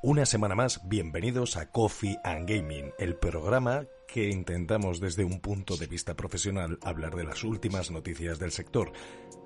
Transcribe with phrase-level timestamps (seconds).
[0.00, 5.76] Una semana más, bienvenidos a Coffee and Gaming, el programa que intentamos desde un punto
[5.76, 8.92] de vista profesional hablar de las últimas noticias del sector.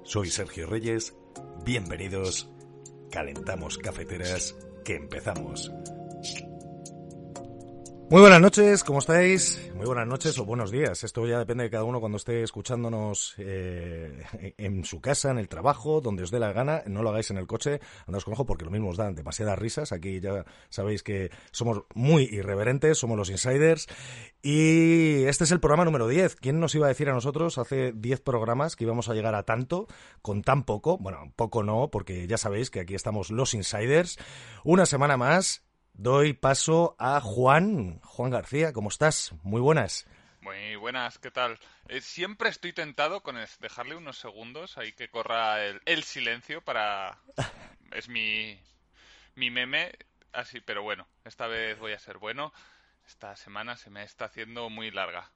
[0.02, 1.16] Soy Sergio Reyes,
[1.64, 2.50] bienvenidos,
[3.10, 4.54] calentamos cafeteras,
[4.84, 5.72] que empezamos.
[8.12, 9.72] Muy buenas noches, ¿cómo estáis?
[9.74, 11.02] Muy buenas noches o buenos días.
[11.02, 14.22] Esto ya depende de cada uno cuando esté escuchándonos eh,
[14.58, 16.82] en su casa, en el trabajo, donde os dé la gana.
[16.84, 19.58] No lo hagáis en el coche, andaos con ojo porque lo mismo os dan demasiadas
[19.58, 19.92] risas.
[19.92, 23.86] Aquí ya sabéis que somos muy irreverentes, somos los insiders.
[24.42, 26.36] Y este es el programa número 10.
[26.36, 29.44] ¿Quién nos iba a decir a nosotros hace 10 programas que íbamos a llegar a
[29.44, 29.86] tanto
[30.20, 30.98] con tan poco?
[30.98, 34.18] Bueno, poco no, porque ya sabéis que aquí estamos los insiders.
[34.64, 35.62] Una semana más
[35.94, 38.00] doy paso a Juan.
[38.02, 39.32] Juan García, ¿cómo estás?
[39.42, 40.06] Muy buenas.
[40.40, 41.58] Muy buenas, ¿qué tal?
[41.88, 47.18] Eh, siempre estoy tentado con dejarle unos segundos ahí que corra el, silencio para...
[47.92, 48.58] Es mi,
[49.34, 49.92] mi meme,
[50.32, 52.54] así, pero bueno, esta vez voy a ser bueno.
[53.06, 55.30] Esta semana se me está haciendo muy larga.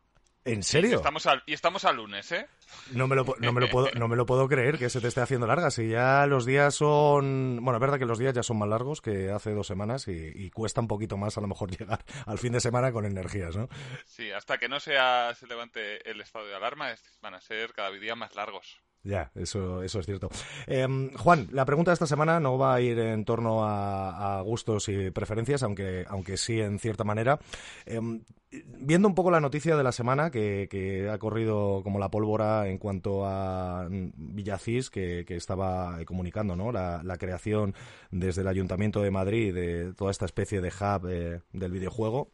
[0.47, 0.92] ¿En serio?
[0.92, 2.47] Y estamos, al, y estamos a lunes, ¿eh?
[2.92, 5.08] No me, lo, no, me lo puedo, no me lo puedo creer que se te
[5.08, 5.70] esté haciendo larga.
[5.70, 7.58] Si ya los días son...
[7.62, 10.50] Bueno, es verdad que los días ya son más largos que hace dos semanas y,
[10.50, 13.69] cuesta un poquito más a lo mejor llegar al fin de semana con energías, ¿no?
[14.05, 17.91] Sí, hasta que no sea, se levante el estado de alarma van a ser cada
[17.91, 18.80] día más largos.
[19.06, 20.28] Ya, eso, eso es cierto.
[20.66, 24.88] Em, Juan, la pregunta de esta semana no va a ir en torno a, gustos
[24.88, 27.38] y preferencias, aunque, aunque sí en cierta manera.
[27.84, 32.68] Em, viendo un poco la noticia de la semana que, ha corrido como la pólvora
[32.68, 36.72] en cuanto a Villacís, que, estaba comunicando ¿no?
[36.72, 37.74] La, creación
[38.10, 42.32] desde el Ayuntamiento de Madrid de toda esta especie de hub eh, del videojuego.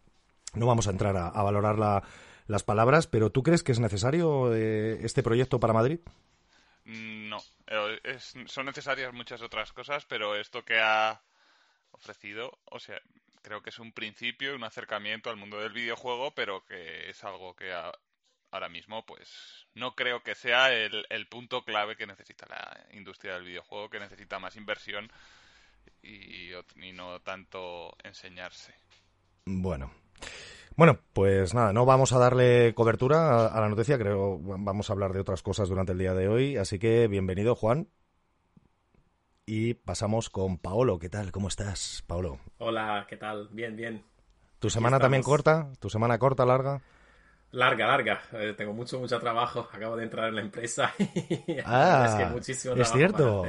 [0.55, 2.03] No vamos a entrar a, valorar
[2.47, 6.01] las palabras, pero ¿tú crees que es necesario eh, este proyecto para Madrid?
[6.85, 7.39] Mm, no,
[7.69, 11.23] eh, son necesarias muchas otras cosas, pero esto que ha
[11.93, 13.01] ofrecido, o sea,
[13.43, 17.55] creo que es un principio, un acercamiento al mundo del videojuego, pero que es algo
[17.55, 17.73] que
[18.51, 23.45] ahora mismo, pues, no creo que sea el, punto clave que necesita la industria del
[23.45, 25.11] videojuego, que necesita más inversión
[26.03, 26.53] y
[26.93, 28.75] no tanto enseñarse.
[29.45, 29.93] Bueno.
[30.77, 35.13] Bueno, pues nada, no vamos a darle cobertura a, la noticia, creo vamos a hablar
[35.13, 37.89] de otras cosas durante el día de hoy, así que bienvenido Juan.
[39.45, 41.33] Y pasamos con Paolo, ¿qué tal?
[41.33, 42.39] ¿Cómo estás, Paolo?
[42.59, 43.49] Hola, ¿qué tal?
[43.51, 44.05] Bien, bien.
[44.61, 45.73] ¿Tu semana también corta?
[45.81, 46.81] ¿Tu semana corta, larga?
[47.51, 48.23] Larga, larga.
[48.33, 49.69] Eh, tengo mucho, mucho trabajo.
[49.73, 50.95] Acabo de entrar en la empresa.
[51.67, 53.45] ah, es, que muchísimo es cierto.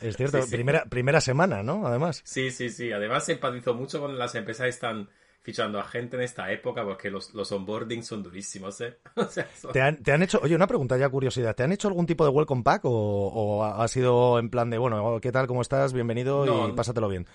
[0.00, 1.86] Es cierto, primera, primera semana, ¿no?
[1.86, 2.20] Además.
[2.24, 2.92] Sí, sí, sí.
[2.92, 5.08] Además empatizo mucho con las empresas están
[5.42, 8.98] fichando a gente en esta época porque los, los onboarding son durísimos, ¿eh?
[9.72, 12.24] ¿Te, han, ¿Te, han, hecho, oye, una pregunta ya curiosidad, ¿te han hecho algún tipo
[12.24, 15.92] de welcome pack o, ha sido en plan de, bueno, ¿qué tal, cómo estás?
[15.92, 17.26] Bienvenido y pásatelo bien?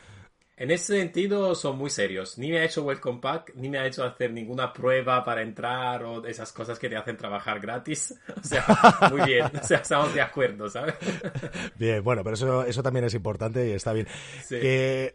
[0.63, 2.37] En ese sentido son muy serios.
[2.37, 6.05] Ni me ha hecho welcome pack, ni me ha hecho hacer ninguna prueba para entrar
[6.05, 8.17] o esas cosas que te hacen trabajar gratis.
[8.43, 8.65] O sea,
[9.09, 9.45] muy bien.
[9.61, 10.95] O sea, estamos de acuerdo, ¿sabes?
[11.77, 14.07] Bien, bueno, pero eso, eso también es importante y está bien.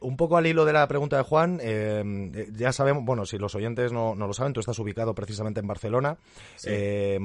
[0.01, 3.55] un poco al hilo de la pregunta de Juan, eh, ya sabemos, bueno, si los
[3.55, 6.17] oyentes no, no, lo saben, tú estás ubicado precisamente en Barcelona,
[6.65, 7.19] eh,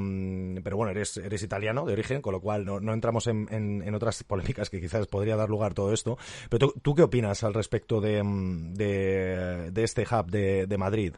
[0.61, 3.95] pero bueno, eres, eres italiano de origen, con lo cual no, no entramos en, en,
[3.95, 6.17] otras polémicas que quizás podría dar lugar todo esto.
[6.49, 11.13] Pero tú, ¿tú qué opinas al respecto de, de, este hub de, Madrid?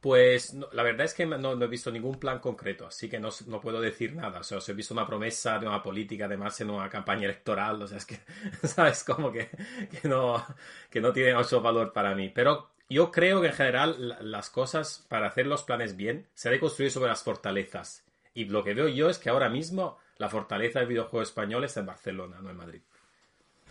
[0.00, 3.80] Pues la verdad es que no, he visto ningún plan concreto, así que no, puedo
[3.80, 4.40] decir nada.
[4.40, 7.82] O sea, he visto una promesa de una política, además en una campaña electoral.
[7.82, 8.20] O sea, es que,
[8.66, 9.02] ¿sabes?
[9.04, 9.48] Como que,
[9.90, 10.44] que, no,
[10.90, 12.30] que no tiene mucho valor para mí.
[12.32, 16.60] Pero yo creo que en general las cosas, para hacer los planes bien, se debe
[16.60, 18.04] construir sobre las fortalezas.
[18.34, 21.80] Y lo que veo yo es que ahora mismo la fortaleza del videojuego español está
[21.80, 22.82] en Barcelona, no en Madrid.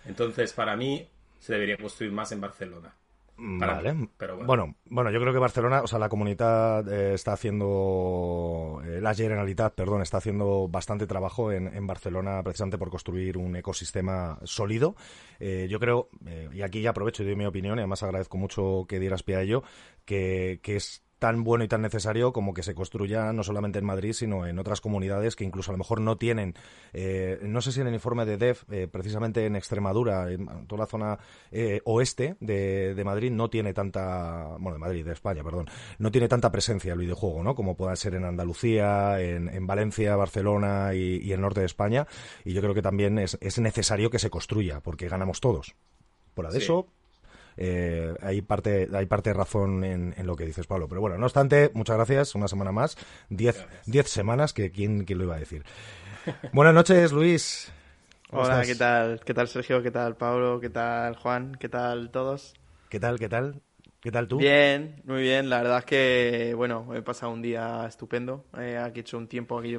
[0.06, 1.10] Entonces, para mí,
[1.40, 2.94] se debería construir más en Barcelona.
[3.38, 4.76] vale, pero bueno.
[4.86, 5.12] bueno.
[5.12, 10.02] yo creo que Barcelona, o sea, la comunidad eh, está haciendo, eh, la Generalitat, perdón,
[10.02, 14.96] está haciendo bastante trabajo en, en Barcelona precisamente por construir un ecosistema sólido.
[15.40, 16.10] Eh, yo creo,
[16.52, 19.36] y aquí ya aprovecho y doy mi opinión, y además agradezco mucho que dieras pie
[19.36, 19.64] a ello,
[20.06, 23.86] que, que es tan bueno y tan necesario como que se construya no solamente en
[23.86, 26.56] Madrid, sino en otras comunidades que incluso a lo mejor no tienen,
[26.94, 30.82] eh, no sé si en el informe de DEF, eh, precisamente en Extremadura, en toda
[30.82, 31.20] la zona
[31.52, 36.12] eh, oeste de, de, Madrid, no tiene tanta, bueno, de Madrid, de España, perdón, no
[36.12, 37.56] tiene tanta presencia el videojuego, ¿no?
[37.56, 42.08] Como pueda ser en Andalucía, en, en Valencia, Barcelona y, y, el norte de España.
[42.46, 45.76] Y yo creo que también es, es necesario que se construya, porque ganamos todos.
[46.34, 46.88] Por eso,
[47.58, 50.88] eh, hay parte hay parte de razón en, lo que dices, Pablo.
[50.88, 52.98] Pero bueno, no obstante, muchas gracias, una semana más,
[53.30, 55.64] diez, diez semanas, que ¿quién, quién lo iba a decir.
[56.54, 57.72] Buenas noches, Luis.
[58.30, 59.22] Hola, ¿qué tal?
[59.24, 59.82] ¿Qué tal, Sergio?
[59.82, 60.60] ¿Qué tal, Pablo?
[60.60, 61.56] ¿Qué tal, Juan?
[61.60, 62.54] ¿Qué tal todos?
[62.90, 63.62] ¿Qué tal, qué tal?
[64.02, 64.38] ¿Qué tal tú?
[64.38, 65.50] Bien, muy bien.
[65.50, 68.46] La verdad es que, bueno, he pasado un día estupendo.
[68.58, 69.78] Eh, aquí he hecho un tiempo aquí.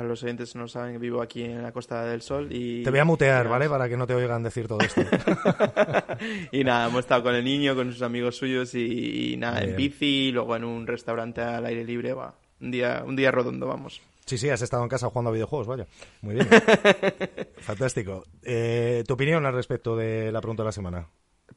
[0.00, 2.82] Para los oyentes no saben, vivo aquí en la Costa del Sol y...
[2.82, 3.68] Te voy a mutear, ¿vale?
[3.68, 5.02] Para que no te oigan decir todo esto.
[6.52, 10.32] y nada, hemos estado con el niño, con sus amigos suyos y, nada, en bici,
[10.32, 12.34] luego en un restaurante al aire libre, va.
[12.62, 14.00] Un día, un día redondo, vamos.
[14.24, 15.86] Sí, sí, has estado en casa jugando a videojuegos, vaya.
[16.22, 16.48] Muy bien.
[17.58, 18.24] Fantástico.
[18.42, 21.08] Eh, ¿Tu opinión al respecto de la pregunta de la semana?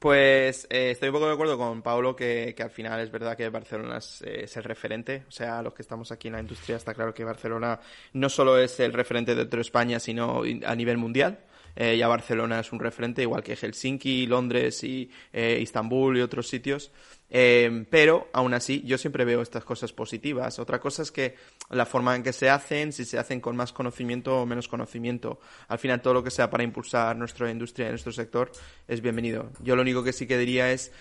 [0.03, 3.47] Pues eh, estoy un poco de acuerdo con Pablo que, al final es verdad que
[3.47, 4.21] Barcelona es,
[4.57, 5.23] el referente.
[5.29, 7.79] O sea, los que estamos aquí en la industria está claro que Barcelona
[8.11, 11.45] no solo es el referente dentro de España, sino a nivel mundial.
[11.77, 16.49] Eh, ya Barcelona es un referente, igual que Helsinki, Londres y eh, Istambul y otros
[16.49, 16.91] sitios.
[17.35, 20.59] Eh, pero aún así, yo siempre veo estas cosas positivas.
[20.59, 21.35] Otra cosa es que
[21.71, 25.39] la forma en que se hacen, si se hacen con más conocimiento o menos conocimiento.
[25.67, 28.51] Al final, todo lo que sea para impulsar nuestra industria, nuestro sector,
[28.87, 29.49] es bienvenido.
[29.61, 30.91] Yo lo único que sí que diría es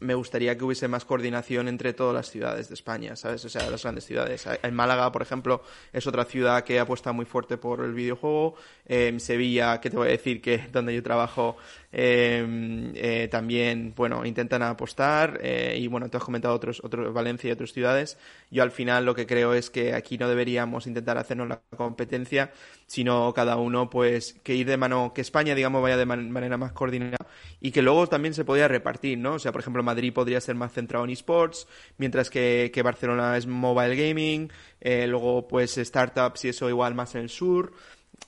[0.00, 3.44] me gustaría que hubiese más coordinación entre todas las ciudades de España, ¿sabes?
[3.44, 4.46] O sea, las grandes ciudades.
[4.62, 5.62] En Málaga, por ejemplo,
[5.92, 8.56] es otra ciudad que apuesta muy fuerte por el videojuego.
[8.86, 11.56] En Sevilla, que te voy a decir que donde yo trabajo,
[11.92, 15.40] em, eh, también, bueno, intentan apostar.
[15.42, 18.18] Eh, y bueno, tú has comentado otros, otros, Valencia y otras ciudades.
[18.50, 22.52] Yo al final lo que creo es que aquí no deberíamos intentar hacernos la competencia,
[22.86, 26.72] sino cada uno, pues, que ir de mano, que España, digamos, vaya de manera más
[26.72, 27.26] coordinada
[27.60, 29.34] y que luego también se podía repartir, ¿no?
[29.34, 31.66] O sea, por ejemplo, Madrid podría ser más centrado en esports,
[31.98, 37.14] mientras que, que Barcelona es mobile gaming, eh, luego pues startups y eso igual más
[37.14, 37.72] en el sur.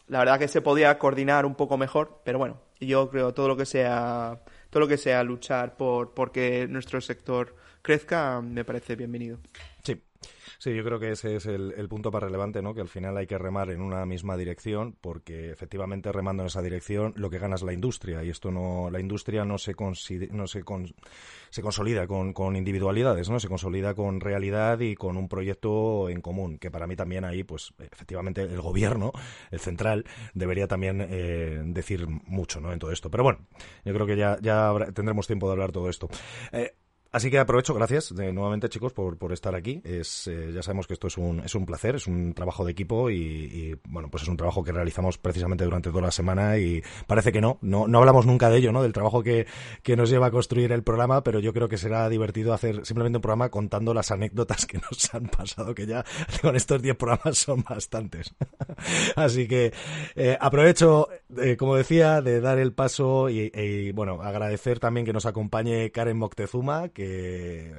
[0.08, 3.56] La verdad que se podía coordinar un poco mejor, pero bueno, yo creo todo lo
[3.56, 9.38] que sea todo lo que sea luchar por porque nuestro sector crezca me parece bienvenido.
[9.82, 10.00] Sí,
[10.58, 12.74] Sí, yo creo que ese es el, punto más relevante, ¿no?
[12.74, 16.62] Que al final hay que remar en una misma dirección, porque efectivamente remando en esa
[16.62, 20.46] dirección lo que gana es la industria y esto no, la industria no se no
[20.48, 20.64] se,
[21.50, 23.38] se consolida con, con, individualidades, ¿no?
[23.38, 27.44] Se consolida con realidad y con un proyecto en común, que para mí también ahí,
[27.44, 29.12] pues efectivamente el gobierno,
[29.52, 30.04] el central,
[30.34, 32.72] debería también eh, decir mucho, ¿no?
[32.72, 33.10] En todo esto.
[33.10, 33.46] Pero bueno,
[33.84, 36.08] yo creo que ya, ya tendremos tiempo de hablar todo esto.
[36.50, 36.74] Eh,
[37.10, 39.80] Así que aprovecho, gracias de, nuevamente chicos por, por estar aquí.
[39.82, 42.72] Es, eh, ya sabemos que esto es un, es un placer, es un trabajo de
[42.72, 46.82] equipo y, bueno, pues es un trabajo que realizamos precisamente durante toda la semana y
[47.06, 48.82] parece que no, no, no hablamos nunca de ello, ¿no?
[48.82, 49.46] Del trabajo que,
[49.82, 53.16] que nos lleva a construir el programa, pero yo creo que será divertido hacer simplemente
[53.16, 56.04] un programa contando las anécdotas que nos han pasado, que ya
[56.42, 58.34] con estos 10 programas son bastantes.
[59.16, 59.72] Así que
[60.14, 61.08] eh, aprovecho,
[61.38, 65.90] eh, como decía, de dar el paso y, y, bueno, agradecer también que nos acompañe
[65.90, 67.70] Karen Moctezuma, que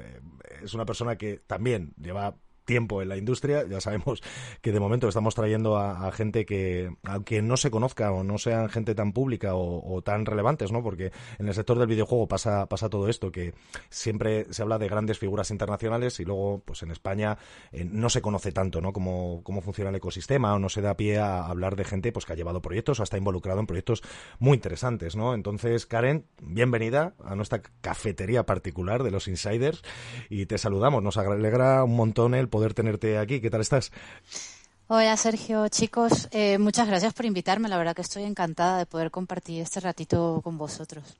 [0.64, 2.38] es una persona que también lleva
[2.70, 3.66] tiempo en la industria.
[3.68, 4.22] Ya sabemos
[4.62, 8.70] que de momento estamos trayendo a, gente que, aunque no se conozca o no sean
[8.70, 10.84] gente tan pública o, tan relevantes, ¿no?
[10.84, 13.56] Porque en el sector del videojuego pasa, pasa todo esto, que
[13.90, 17.40] siempre se habla de grandes figuras internacionales y luego, pues en España
[17.72, 18.94] eh, no se conoce tanto, ¿no?
[18.94, 22.28] Cómo, cómo funciona el ecosistema o no se da pie a hablar de gente pues
[22.28, 24.04] que ha llevado proyectos o está involucrado en proyectos
[24.38, 25.34] muy interesantes, ¿no?
[25.34, 29.82] Entonces, Karen, bienvenida a nuestra cafetería particular de los insiders
[30.30, 31.02] y te saludamos.
[31.02, 33.40] Nos alegra un montón el poder poder tenerte aquí.
[33.40, 33.90] ¿Qué tal estás?
[34.88, 37.70] Hola Sergio, chicos, eh, muchas gracias por invitarme.
[37.70, 41.16] La verdad que estoy encantada de poder compartir este ratito con vosotros.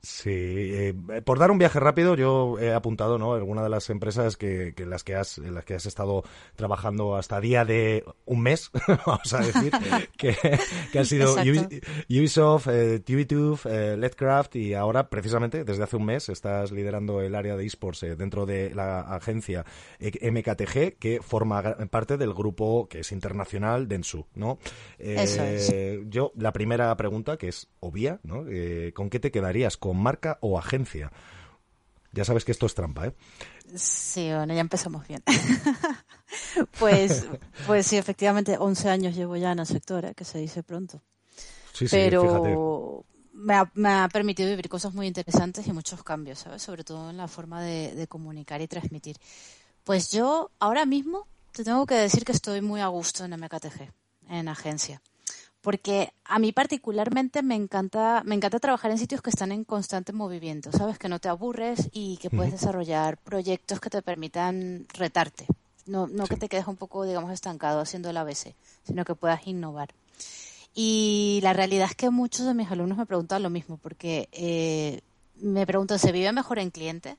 [0.00, 3.34] Sí, eh, por dar un viaje rápido, yo he apuntado, ¿no?
[3.34, 6.22] Alguna de las empresas que, que, las que has, en las que has estado
[6.54, 8.70] trabajando hasta día de un mes,
[9.06, 9.72] vamos a decir,
[10.16, 10.36] que,
[10.92, 11.34] que han sido
[12.08, 17.34] Ubisoft, eh, TVTube, eh, Letcraft y ahora, precisamente, desde hace un mes, estás liderando el
[17.34, 19.64] área de esports eh, dentro de la agencia
[20.00, 24.58] MKTG, que forma parte del grupo que es internacional Densu, ¿no?
[24.96, 25.74] Eso es.
[26.08, 28.44] Yo, la primera pregunta, que es obvia, ¿no?
[28.94, 29.76] ¿Con qué te quedarías?
[29.87, 31.10] con marca o agencia.
[32.12, 33.14] Ya sabes que esto es trampa, ¿eh?
[33.74, 35.22] Sí, bueno, ya empezamos bien.
[36.78, 37.26] pues,
[37.66, 40.14] pues sí, efectivamente, 11 años llevo ya en el sector, ¿eh?
[40.14, 41.02] que se dice pronto.
[41.74, 43.04] Sí, Pero
[43.34, 46.62] me ha, me ha, permitido vivir cosas muy interesantes y muchos cambios, ¿sabes?
[46.62, 49.16] Sobre todo en la forma de, de comunicar y transmitir.
[49.84, 53.92] Pues yo ahora mismo te tengo que decir que estoy muy a gusto en MKTG,
[54.28, 55.02] en agencia
[55.68, 60.14] porque a mí particularmente me encanta, me encanta trabajar en sitios que están en constante
[60.14, 60.98] movimiento, ¿sabes?
[60.98, 65.44] Que no te aburres y que puedes desarrollar proyectos que te permitan retarte.
[65.84, 69.46] No, no que te quedes un poco, digamos, estancado haciendo el ABC, sino que puedas
[69.46, 69.90] innovar.
[70.74, 75.02] Y la realidad es que muchos de mis alumnos me preguntan lo mismo, porque eh,
[75.36, 77.18] me preguntan, ¿se vive mejor en cliente?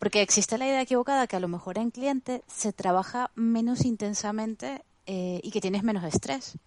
[0.00, 4.82] Porque existe la idea equivocada que a lo mejor en cliente se trabaja menos intensamente
[5.06, 6.58] eh, y que tienes menos estrés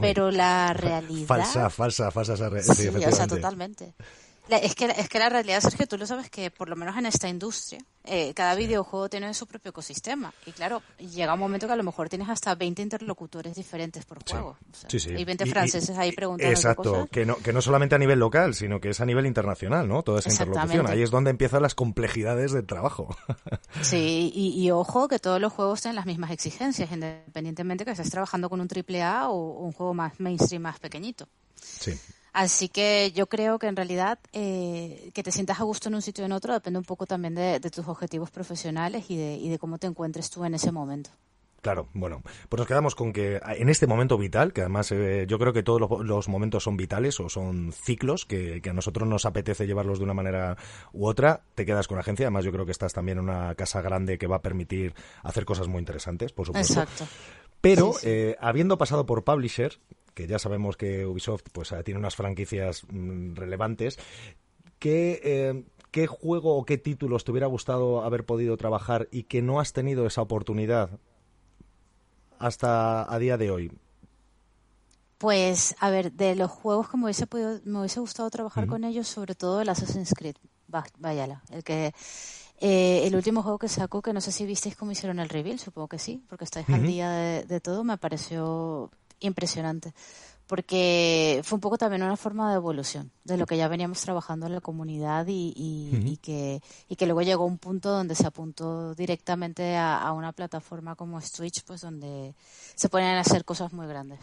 [0.00, 1.26] pero la realidad...
[1.26, 2.74] Falsa, falsa, falsa esa realidad.
[2.74, 3.94] Sí, o sea, totalmente.
[4.56, 7.06] Es, que, es que la realidad, Sergio, tú lo sabes que por lo menos en
[7.06, 10.32] esta industria, eh, cada videojuego tiene su propio ecosistema.
[10.46, 14.18] Y claro, llega un momento que a lo mejor tienes hasta 20 interlocutores diferentes por
[14.28, 14.56] juego.
[14.88, 15.10] sí, sí.
[15.14, 16.50] Hay 20 franceses ahí preguntando.
[16.50, 19.86] Exacto, Que, no, que no solamente a nivel local, sino que es a nivel internacional,
[19.86, 20.02] ¿no?
[20.02, 20.86] Toda esa interlocución.
[20.86, 23.14] Ahí es donde empiezan las complejidades del trabajo.
[23.82, 28.48] sí, y, ojo que todos los juegos tienen las mismas exigencias, independientemente que estés trabajando
[28.48, 31.28] con un AAA o un juego más mainstream, más pequeñito.
[31.56, 31.98] Sí.
[32.32, 36.02] Así que yo creo que en realidad eh, que te sientas a gusto en un
[36.02, 39.48] sitio o en otro depende un poco también de, tus objetivos profesionales y de, y
[39.48, 41.10] de, cómo te encuentres tú en ese momento.
[41.60, 45.38] Claro, bueno, pues nos quedamos con que en este momento vital, que además eh, yo
[45.38, 49.66] creo que todos los, momentos son vitales o son ciclos que, a nosotros nos apetece
[49.66, 50.56] llevarlos de una manera
[50.94, 52.26] u otra, te quedas con agencia.
[52.26, 55.44] Además, yo creo que estás también en una casa grande que va a permitir hacer
[55.44, 56.80] cosas muy interesantes, por supuesto.
[56.80, 57.04] Exacto.
[57.60, 59.78] Pero eh, habiendo pasado por Publisher,
[60.20, 63.98] que ya sabemos que Ubisoft pues eh, tiene unas franquicias mm, relevantes,
[64.78, 69.40] ¿qué, eh, ¿qué juego o qué títulos te hubiera gustado haber podido trabajar y que
[69.40, 70.90] no has tenido esa oportunidad
[72.38, 73.72] hasta a día de hoy?
[75.18, 78.84] Pues, a ver, de los juegos que me hubiese, podido, me hubiese gustado trabajar con
[78.84, 80.36] ellos, sobre todo el Assassin's Creed,
[80.98, 81.92] Vayala, el que
[82.62, 85.58] eh, el último juego que sacó, que no sé si visteis cómo hicieron el reveal,
[85.58, 89.94] supongo que sí, porque estáis al día de, todo, me pareció impresionante.
[90.46, 94.46] Porque fue un poco también una forma de evolución de lo que ya veníamos trabajando
[94.46, 99.76] en la comunidad y, que, y que luego llegó un punto donde se apuntó directamente
[99.76, 102.34] a, una plataforma como Twitch, pues donde
[102.74, 104.18] se ponen a hacer cosas muy grandes.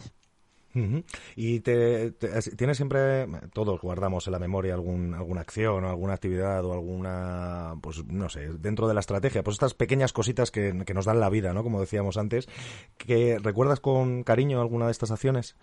[1.34, 2.12] Y te,
[2.56, 7.74] tienes siempre, todos guardamos en la memoria algún, alguna acción o alguna actividad o alguna,
[7.80, 11.20] pues no sé, dentro de la estrategia, pues estas pequeñas cositas que, que nos dan
[11.20, 11.62] la vida, ¿no?
[11.62, 12.48] Como decíamos antes,
[12.96, 15.56] que recuerdas con cariño alguna de estas acciones.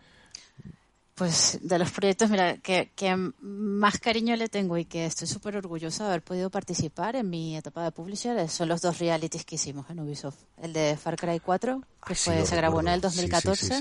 [1.15, 2.91] Pues de los proyectos, mira, que,
[3.39, 7.55] más cariño le tengo y que estoy súper orgullosa de haber podido participar en mi
[7.55, 10.35] etapa de publisher son los dos realities que hicimos en Ubisoft.
[10.61, 13.79] El de Far Cry 4, que fue, se grabó en el 2014,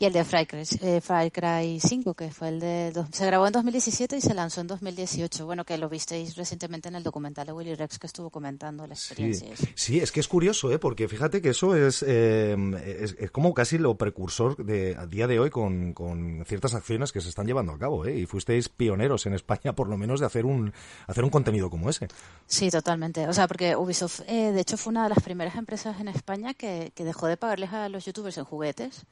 [0.00, 2.92] y el de Far Cry, eh, Far Cry 5, que fue el de...
[3.12, 5.46] se grabó en 2017 y se lanzó en 2018.
[5.46, 8.94] Bueno, que lo visteis recientemente en el documental de Willy Rex que estuvo comentando la
[8.94, 9.54] experiencia.
[9.76, 10.80] Sí, es que es curioso, ¿eh?
[10.80, 12.56] porque fíjate que eso es, eh,
[13.20, 17.28] es, como casi lo precursor de, a día de hoy con ciertas acciones que se
[17.28, 18.18] están llevando a cabo, ¿eh?
[18.18, 20.72] Y fuisteis pioneros en España, por lo menos, de hacer un,
[21.06, 22.08] hacer un contenido como ese.
[22.46, 23.28] Sí, totalmente.
[23.28, 26.54] O sea, porque Ubisoft, eh, de hecho, fue una de las primeras empresas en España
[26.54, 29.04] que, que dejó de pagarles a los youtubers en juguetes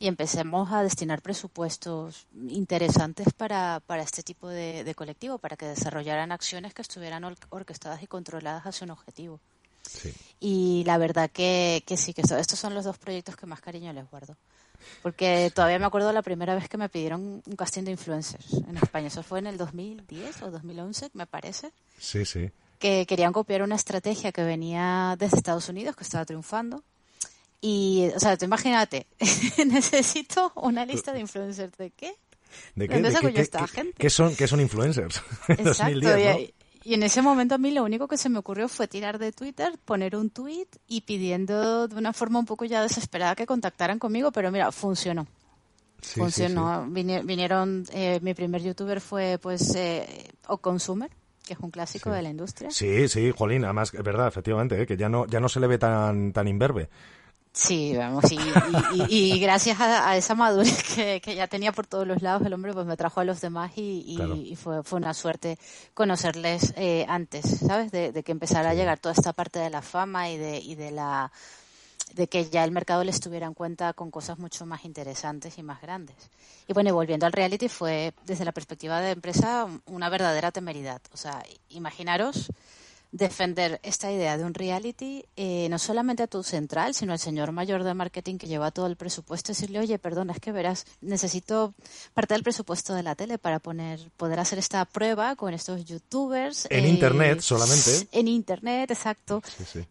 [0.00, 5.66] y empecemos a destinar presupuestos interesantes para, para este tipo de, de, colectivo, para que
[5.66, 9.40] desarrollaran acciones que estuvieran orquestadas y controladas hacia un objetivo.
[9.82, 10.12] Sí.
[10.40, 13.92] Y la verdad que, que sí, que estos son los dos proyectos que más cariño
[13.92, 14.36] les guardo.
[15.02, 18.76] Porque todavía me acuerdo la primera vez que me pidieron un casting de influencers en
[18.76, 19.08] España.
[19.08, 21.72] Eso fue en el 2010 o 2011, me parece.
[21.98, 22.50] Sí, sí.
[22.78, 26.82] Que querían copiar una estrategia que venía desde Estados Unidos, que estaba triunfando.
[27.60, 29.06] Y, o sea, tú imagínate,
[29.66, 31.76] necesito una lista de influencers.
[31.76, 32.14] ¿De qué?
[32.74, 33.00] ¿De qué?
[33.00, 35.22] ¿De qué, qué, qué, son, ¿Qué son influencers?
[35.48, 36.00] Exacto.
[36.00, 39.18] 2010, y en ese momento a mí lo único que se me ocurrió fue tirar
[39.18, 43.46] de Twitter, poner un tweet y pidiendo de una forma un poco ya desesperada que
[43.46, 45.26] contactaran conmigo, pero mira, funcionó.
[46.00, 46.86] funcionó.
[46.88, 51.10] Vinieron, eh, mi primer youtuber fue pues eh, O Consumer,
[51.46, 52.70] que es un clásico de la industria.
[52.70, 55.66] Sí, sí, Jolín, además es verdad, efectivamente, eh, que ya no ya no se le
[55.66, 56.88] ve tan tan imberbe.
[57.52, 58.24] Sí, vamos,
[59.08, 60.84] y, gracias a, esa madurez
[61.20, 63.72] que, ya tenía por todos los lados el hombre, pues me trajo a los demás
[63.76, 65.58] y, fue, fue una suerte
[65.92, 67.90] conocerles eh, antes, ¿sabes?
[67.90, 70.92] De, que empezara a llegar toda esta parte de la fama y de, y de
[70.92, 71.32] la
[72.14, 75.62] de que ya el mercado les tuviera en cuenta con cosas mucho más interesantes y
[75.62, 76.16] más grandes.
[76.66, 81.00] Y bueno, y volviendo al reality, fue desde la perspectiva de empresa una verdadera temeridad.
[81.12, 82.50] O sea, imaginaros
[83.12, 87.52] defender esta idea de un reality, eh, no solamente a tu central, sino al señor
[87.52, 91.74] mayor de marketing que lleva todo el presupuesto, decirle, oye, perdona, es que verás, necesito
[92.14, 96.66] parte del presupuesto de la tele para poner, poder hacer esta prueba con estos youtubers.
[96.70, 98.08] En Internet solamente.
[98.12, 99.42] En Internet, exacto.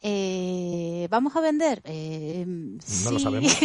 [0.01, 1.81] Eh, ¿Vamos a vender?
[1.83, 3.57] Eh, no lo sabemos.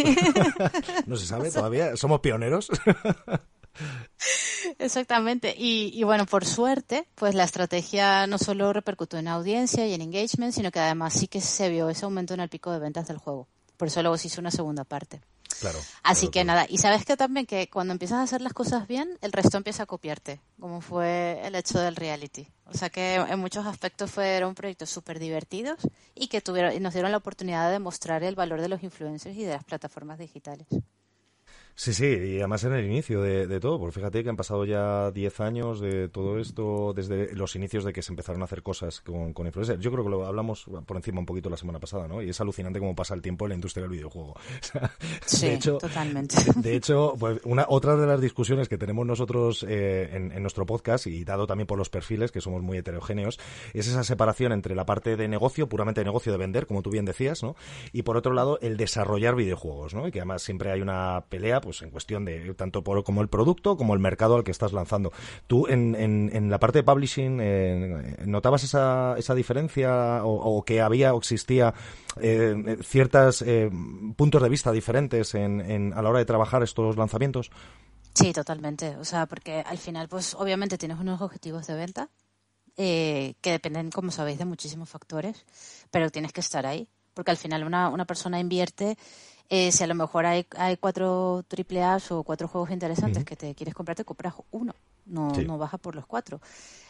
[1.05, 1.95] no se sabe todavía.
[1.95, 2.69] Somos pioneros.
[4.79, 5.53] Exactamente.
[5.57, 10.53] Y, bueno, por suerte, pues la estrategia no solo repercutió en audiencia y en engagement,
[10.53, 13.17] sino que además sí que se vio ese aumento en el pico de ventas del
[13.17, 13.47] juego.
[13.77, 15.21] Por eso luego se hizo una segunda parte.
[15.59, 15.79] Claro.
[16.03, 19.17] Así que nada, y sabes que también que cuando empiezas a hacer las cosas bien,
[19.21, 22.47] el resto empieza a copiarte, como fue el hecho del reality.
[22.65, 25.77] O sea que en muchos aspectos fueron proyectos súper divertidos
[26.13, 29.37] y que tuvieron, y nos dieron la oportunidad de demostrar el valor de los influencers
[29.37, 30.67] y de las plataformas digitales.
[31.77, 35.11] Sí, sí, y además en el inicio de, todo, porque fíjate que han pasado ya
[35.11, 39.01] 10 años de todo esto, desde los inicios de que se empezaron a hacer cosas
[39.01, 39.81] con, con influencers.
[39.81, 42.21] Yo creo que lo hablamos por encima un poquito la semana pasada, ¿no?
[42.21, 44.35] Y es alucinante cómo pasa el tiempo en la industria del videojuego.
[45.25, 46.37] sí, hecho, totalmente.
[46.55, 51.07] De hecho, pues una, otra de las discusiones que tenemos nosotros eh, en, nuestro podcast,
[51.07, 53.37] y dado también por los perfiles, que somos muy heterogéneos,
[53.73, 56.89] es esa separación entre la parte de negocio, puramente de negocio de vender, como tú
[56.89, 57.57] bien decías, ¿no?
[57.91, 60.07] Y por otro lado, el desarrollar videojuegos, ¿no?
[60.07, 63.27] Y que además siempre hay una pelea pues en cuestión de tanto por, como el
[63.27, 65.11] producto como el mercado al que estás lanzando.
[65.47, 71.15] ¿Tú en, en, la parte de publishing eh, notabas esa, esa diferencia o, que había
[71.15, 71.73] o existía
[72.21, 73.71] eh, ciertos eh,
[74.15, 77.49] puntos de vista diferentes en, a la hora de trabajar estos lanzamientos?
[78.13, 78.95] Sí, totalmente.
[78.97, 82.09] O sea, porque al final, pues obviamente tienes unos objetivos de venta
[82.75, 85.45] que dependen, como sabéis, de muchísimos factores,
[85.89, 86.87] pero tienes que estar ahí.
[87.15, 88.97] Porque al final una, una persona invierte
[89.49, 93.53] eh, si a lo mejor hay, hay cuatro triple o cuatro juegos interesantes que te
[93.53, 94.73] quieres comprar, te compras uno,
[95.05, 96.41] no, no baja por los cuatro.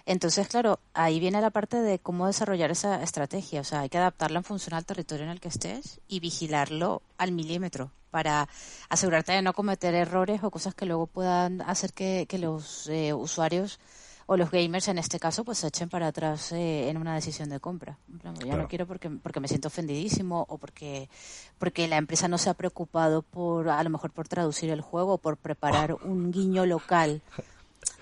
[0.06, 3.62] Entonces, claro, ahí viene la parte de cómo desarrollar esa estrategia.
[3.62, 7.02] O sea, hay que adaptarla en función al territorio en el que estés y vigilarlo
[7.18, 8.48] al milímetro para
[8.88, 13.14] asegurarte de no cometer errores o cosas que luego puedan hacer que, que los eh,
[13.14, 13.80] usuarios
[14.28, 17.50] o los gamers en este caso pues se echen para atrás eh, en una decisión
[17.50, 17.98] de compra.
[18.46, 21.10] Ya no quiero porque, porque me siento ofendidísimo o porque,
[21.58, 25.14] porque la empresa no se ha preocupado por, a lo mejor por traducir el juego
[25.14, 27.22] o por preparar un guiño local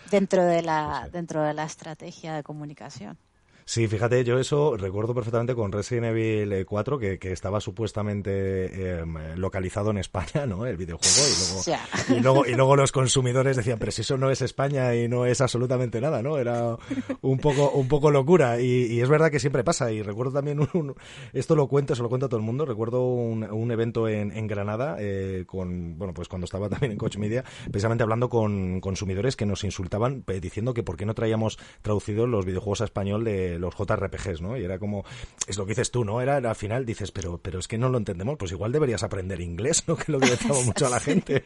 [0.09, 3.17] dentro de la, dentro de la estrategia de comunicación.
[3.65, 9.15] Sí, fíjate, yo eso recuerdo perfectamente con Resident Evil 4, que, que estaba supuestamente em,
[9.35, 10.65] localizado en España, ¿no?
[10.65, 11.63] El videojuego, y luego,
[12.09, 15.25] y luego, y luego los consumidores decían, pero si eso no es España y no
[15.25, 16.37] es absolutamente nada, ¿no?
[16.37, 16.77] Era
[17.21, 20.95] un poco, un poco locura, y, es verdad que siempre pasa, y recuerdo también, un,
[21.31, 24.31] esto lo cuento, se lo cuento a todo el mundo, recuerdo un, un evento en,
[24.31, 28.81] en Granada, eh, con, bueno, pues cuando estaba también en Coach Media, precisamente hablando con
[28.81, 33.23] consumidores que nos insultaban diciendo que por qué no traíamos traducidos los videojuegos a español
[33.23, 34.57] de los JRPGs, ¿no?
[34.57, 35.05] Y era como,
[35.47, 36.21] es lo que dices tú, ¿no?
[36.21, 39.41] Era, al final dices, pero, pero es que no lo entendemos, pues igual deberías aprender
[39.41, 39.95] inglés, ¿no?
[40.03, 41.45] Que es lo que decía mucho a la gente.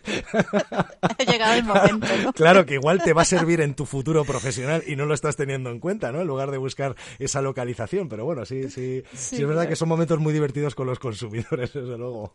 [1.02, 2.34] Ha llegado el momento, ¿no?
[2.34, 5.36] Claro, que igual te va a servir en tu futuro profesional y no lo estás
[5.36, 6.22] teniendo en cuenta, ¿no?
[6.22, 9.90] En lugar de buscar esa localización, pero bueno, sí, sí, sí, es verdad que son
[9.90, 12.34] momentos muy divertidos con los consumidores, desde luego.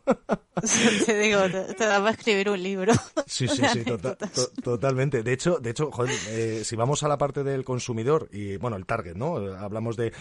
[1.06, 1.40] te digo,
[1.76, 2.92] te, daba a escribir un libro.
[3.26, 4.16] Sí, sí, sí, tota,
[4.62, 5.22] totalmente.
[5.22, 8.76] De hecho, de hecho, joder, eh, si vamos a la parte del consumidor y, bueno,
[8.76, 9.38] el target, ¿no?
[9.62, 10.12] Hablamos de,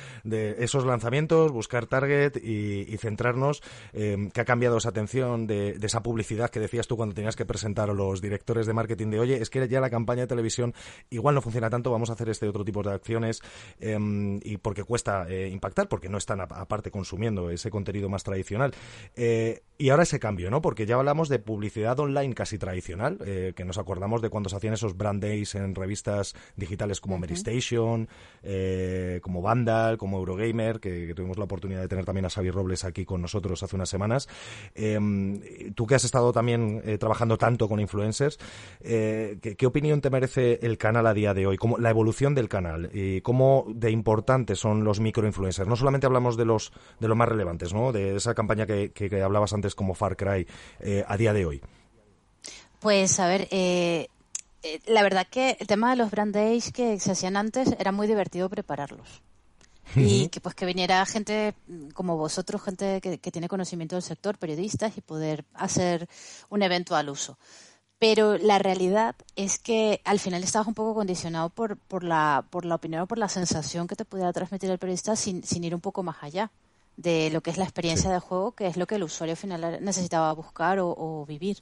[0.60, 3.62] esos lanzamientos, buscar target y, centrarnos,
[3.94, 7.46] eh, que ha cambiado esa atención de, esa publicidad que decías tú cuando tenías que
[7.46, 10.74] presentar a los directores de marketing de, oye, es que ya la campaña de televisión
[11.10, 13.42] igual no funciona tanto, vamos a hacer este otro tipo de acciones
[13.80, 18.74] em, y porque cuesta eh, impactar, porque no están aparte consumiendo ese contenido más tradicional.
[19.16, 20.62] Eh, y ahora ese cambio, ¿no?
[20.62, 24.76] Porque ya hablamos de publicidad online casi tradicional, que nos acordamos de cuando se hacían
[24.76, 28.08] esos brand days en revistas digitales como Mary Station,
[29.22, 33.06] como Vandal, como Eurogamer, que, tuvimos la oportunidad de tener también a Xavi Robles aquí
[33.06, 34.28] con nosotros hace unas semanas.
[34.74, 35.42] Em,
[35.76, 38.40] tú que has estado también eh, trabajando tanto con influencers,
[38.80, 41.58] eh, ¿qué, opinión te merece el canal a día de hoy?
[41.58, 45.68] Como la evolución del canal y cómo de importantes son los microinfluencers.
[45.68, 47.92] No solamente hablamos de los de los más relevantes, ¿no?
[47.92, 50.48] De esa campaña que, hablabas antes como Far Cry
[50.80, 51.62] eh, a día de hoy.
[52.80, 53.48] Pues a ver,
[54.86, 58.08] la verdad que el tema de los brand days que se hacían antes era muy
[58.08, 59.22] divertido prepararlos.
[59.96, 61.54] Y que pues que viniera gente
[61.94, 66.08] como vosotros, gente que, tiene conocimiento del sector, periodistas, y poder hacer
[66.50, 67.38] un evento al uso.
[68.00, 72.66] Pero la realidad es que al final estabas un poco condicionado por, por, la, por
[72.66, 75.76] la opinión o por la sensación que te pudiera transmitir el periodista sin, sin ir
[75.76, 76.52] un poco más allá
[76.98, 79.84] de lo que es la experiencia de juego, que es lo que el usuario final
[79.84, 81.58] necesitaba buscar o, o vivir.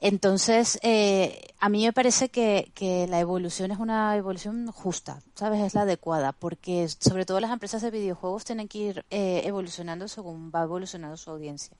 [0.00, 2.70] Entonces, eh, a mí me parece que,
[3.08, 5.60] la evolución es una evolución justa, ¿sabes?
[5.60, 10.06] Es la adecuada, porque sobre todo las empresas de videojuegos tienen que ir eh, evolucionando
[10.06, 11.76] según va evolucionando su audiencia.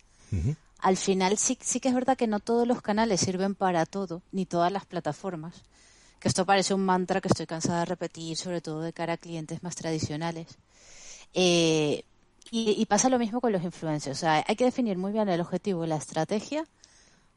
[0.80, 4.22] Al final sí, sí que es verdad que no todos los canales sirven para todo,
[4.32, 5.62] ni todas las plataformas.
[6.18, 9.16] Que esto parece un mantra que estoy cansada de repetir, sobre todo de cara a
[9.16, 10.58] clientes más tradicionales.
[11.34, 12.02] Eh,
[12.50, 14.18] y, y, pasa lo mismo con los influencers.
[14.18, 16.64] O sea, hay que definir muy bien el objetivo la estrategia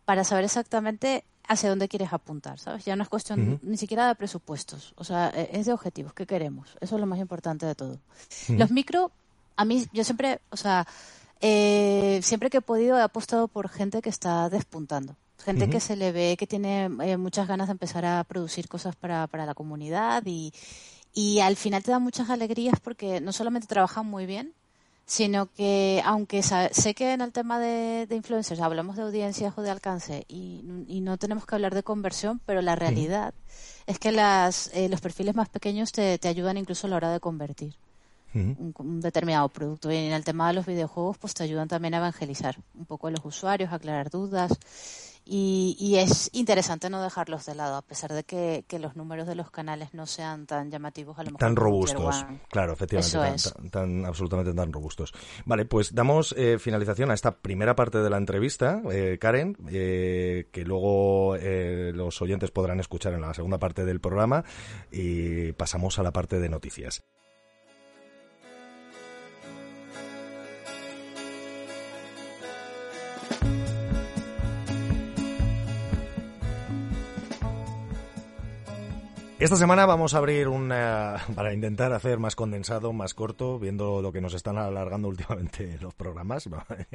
[0.05, 2.85] para saber exactamente hacia dónde quieres apuntar, ¿sabes?
[2.85, 6.25] Ya no es cuestión ni siquiera de presupuestos, o sea, e-, es de objetivos, ¿qué
[6.25, 6.77] queremos?
[6.79, 7.99] Eso es lo más importante de todo.
[8.49, 9.11] Los micro,
[9.55, 10.87] a mí, yo siempre, o sea,
[11.41, 15.95] eh, siempre que he podido he apostado por gente que está despuntando, gente que se
[15.95, 19.55] le ve que tiene eh, muchas ganas de empezar a producir cosas para, para la
[19.55, 20.53] comunidad y,
[21.13, 24.53] y al final te da muchas alegrías porque no solamente trabajan muy bien,
[25.12, 29.69] sino que aunque sé que en el tema de, influencers hablamos de audiencias o de
[29.69, 30.62] alcance y,
[31.02, 33.34] no tenemos que hablar de conversión, pero la realidad
[33.88, 37.12] es que las, eh, los perfiles más pequeños te, te ayudan incluso a la hora
[37.12, 37.74] de convertir
[38.34, 39.91] un, determinado producto.
[39.91, 43.08] Y en el tema de los videojuegos, pues te ayudan también a evangelizar un poco
[43.08, 44.58] a los usuarios, a aclarar dudas.
[45.34, 49.50] Y, es interesante no dejarlos de lado, a pesar de que, los números de los
[49.50, 51.39] canales no sean tan llamativos a lo mejor.
[51.39, 55.13] Tan robustos, claro, efectivamente, tan, absolutamente tan robustos.
[55.46, 60.50] Vale, pues damos eh, finalización a esta primera parte de la entrevista, eh, Karen, eh,
[60.52, 64.44] que luego los oyentes podrán escuchar en la segunda parte del programa
[64.91, 67.06] y pasamos a la parte de noticias.
[79.41, 84.12] Esta semana vamos a abrir una para intentar hacer más condensado, más corto, viendo lo
[84.12, 86.47] que nos están alargando últimamente los programas,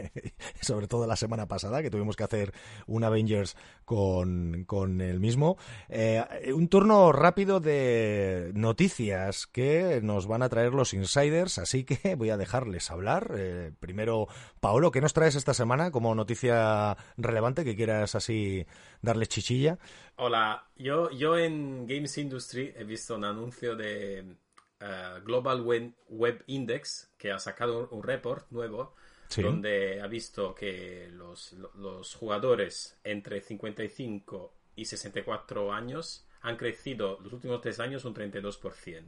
[0.60, 2.54] sobre todo la semana pasada que tuvimos que hacer
[2.86, 5.56] un Avengers con, con el mismo.
[5.88, 12.14] Eh, un turno rápido de noticias que nos van a traer los insiders, así que
[12.14, 13.32] voy a dejarles hablar.
[13.36, 14.28] Eh, primero,
[14.60, 18.68] Paolo, ¿qué nos traes esta semana como noticia relevante que quieras así
[19.06, 19.78] darle chichilla?
[20.16, 24.36] Hola, yo, yo en Games Industry he visto un anuncio de
[24.80, 28.94] eh, Global Web Index que ha sacado un report nuevo
[29.36, 37.32] donde ha visto que los, los, jugadores entre 55 y 64 años han crecido los
[37.32, 39.02] últimos tres años un 32%.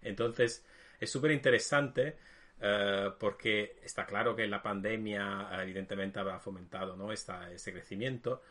[0.00, 0.64] Entonces,
[0.98, 2.16] es súper interesante
[2.60, 7.12] eh, porque está claro que la pandemia evidentemente habrá fomentado ¿no?
[7.12, 8.42] Esta, este crecimiento,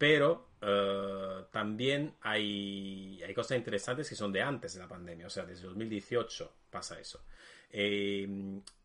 [0.00, 5.30] pero eh, también hay, hay, cosas interesantes que son de antes de la pandemia, o
[5.30, 7.22] sea, desde 2018 pasa eso.
[7.70, 8.26] Eh,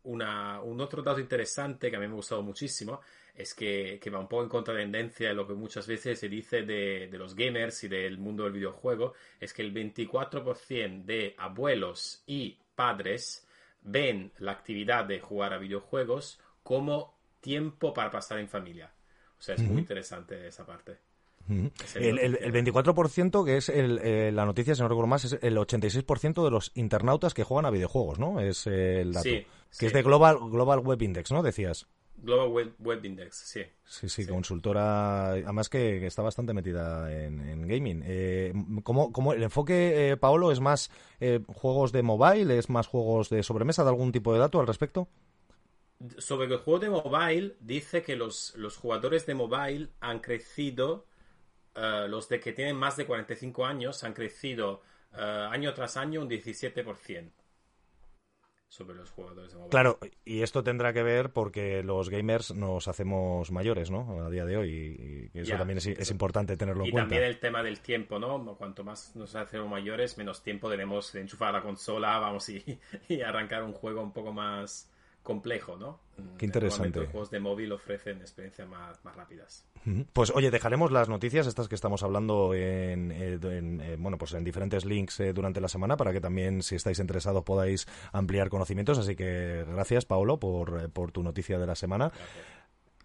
[0.04, 3.00] una, un otro dato interesante que a mí me ha gustado muchísimo
[3.34, 6.64] es que, que va un poco en contratendencia de lo que muchas veces se dice
[6.64, 12.24] de, de, los gamers y del mundo del videojuego, es que el 24% de abuelos
[12.26, 13.48] y padres
[13.80, 18.92] ven la actividad de jugar a videojuegos como tiempo para pasar en familia.
[19.38, 21.05] O sea, es muy interesante esa parte.
[21.48, 26.44] El, el, 24%, que es eh, la noticia, si no recuerdo más, es el 86%
[26.44, 28.40] de los internautas que juegan a videojuegos, ¿no?
[28.40, 29.28] Es el dato.
[29.78, 31.42] que es de Global, Global Web Index, ¿no?
[31.42, 31.86] Decías.
[32.18, 33.60] Global Web, Index, sí.
[33.84, 38.02] Sí, sí, consultora, además que, está bastante metida en, gaming.
[38.06, 40.90] Eh, ¿cómo, el enfoque, eh, Paolo, es más
[41.46, 45.08] juegos de mobile, es más juegos de sobremesa, de algún tipo de dato al respecto?
[46.18, 51.06] Sobre el juego de mobile, dice que los, los jugadores de mobile han crecido
[51.76, 54.82] eh, los de que tienen más de 45 años han crecido
[55.16, 57.30] eh, año tras año un 17%
[58.68, 63.50] sobre los jugadores de Claro, y esto tendrá que ver porque los gamers nos hacemos
[63.52, 64.24] mayores, ¿no?
[64.24, 67.06] A día de hoy, y, eso también es, importante tenerlo en cuenta.
[67.06, 68.56] Y también el tema del tiempo, ¿no?
[68.56, 73.20] Cuanto más nos hacemos mayores, menos tiempo tenemos de enchufar la consola, vamos, y, y
[73.22, 74.90] arrancar un juego un poco más
[75.26, 75.98] complejo, ¿no?
[76.38, 77.00] Qué interesante.
[77.00, 79.66] Los juegos de móvil ofrecen experiencias más, rápidas.
[80.12, 84.44] Pues oye, dejaremos las noticias, estas que estamos hablando en, eh, eh, bueno, pues en
[84.44, 88.98] diferentes links eh, durante la semana para que también, si estáis interesados, podáis ampliar conocimientos.
[88.98, 92.12] Así que gracias, Paolo, por, por tu noticia de la semana.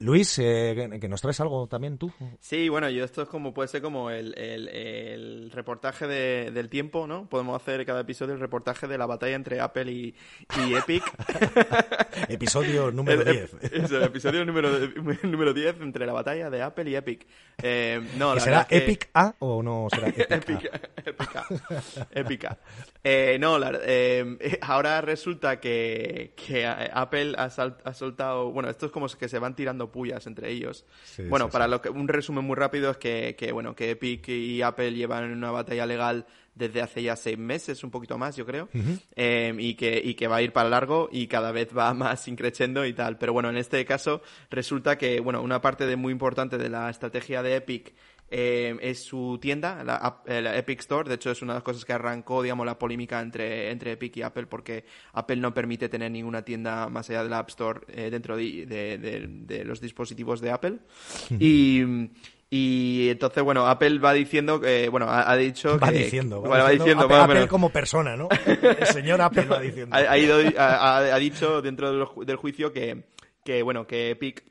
[0.01, 2.11] Luis, eh, que nos traes algo también tú.
[2.39, 7.29] Sí, bueno, yo esto es como puede ser como el, reportaje del tiempo, ¿no?
[7.29, 10.15] Podemos hacer cada episodio el reportaje de la batalla entre Apple y,
[10.75, 11.03] Epic.
[12.29, 13.53] episodio número 10.
[13.61, 14.69] Es el episodio número,
[15.23, 17.27] número 10 entre la batalla de Apple y Epic.
[17.61, 20.71] Eh, no, ¿Será Epic A o no será Epic
[22.11, 22.57] Epic A?
[23.03, 26.33] Eh, no, eh, ahora resulta que,
[26.91, 28.51] Apple ha, ha soltado...
[28.51, 30.85] Bueno, esto es como que se van tirando pullas entre ellos.
[31.29, 34.93] bueno, para lo que un resumen muy rápido es que, bueno, que Epic y Apple
[34.93, 36.25] llevan una batalla legal
[36.55, 38.69] desde hace ya seis meses, un poquito más, yo creo,
[39.15, 42.27] em, y, que, y que va a ir para largo y cada vez va más
[42.27, 43.17] increciendo y tal.
[43.17, 46.89] Pero bueno, en este caso resulta que, bueno, una parte de muy importante de la
[46.89, 47.93] estrategia de Epic
[48.33, 51.09] eh, es su tienda, la, Epic Store.
[51.09, 54.15] De hecho, es una de las cosas que arrancó, digamos, la polémica entre, entre Epic
[54.15, 57.81] y Apple, porque Apple no permite tener ninguna tienda más allá de la App Store
[57.89, 60.79] eh, dentro de, los dispositivos de Apple.
[61.39, 61.83] y.
[62.53, 67.47] Y entonces, bueno, Apple va diciendo que, bueno, ha, dicho va Diciendo, va, diciendo, Apple,
[67.47, 68.27] como persona, ¿no?
[68.45, 69.95] El señor Apple va diciendo.
[69.95, 73.05] Ha, ha, dicho dentro del juicio que,
[73.45, 74.50] que, bueno, que Epic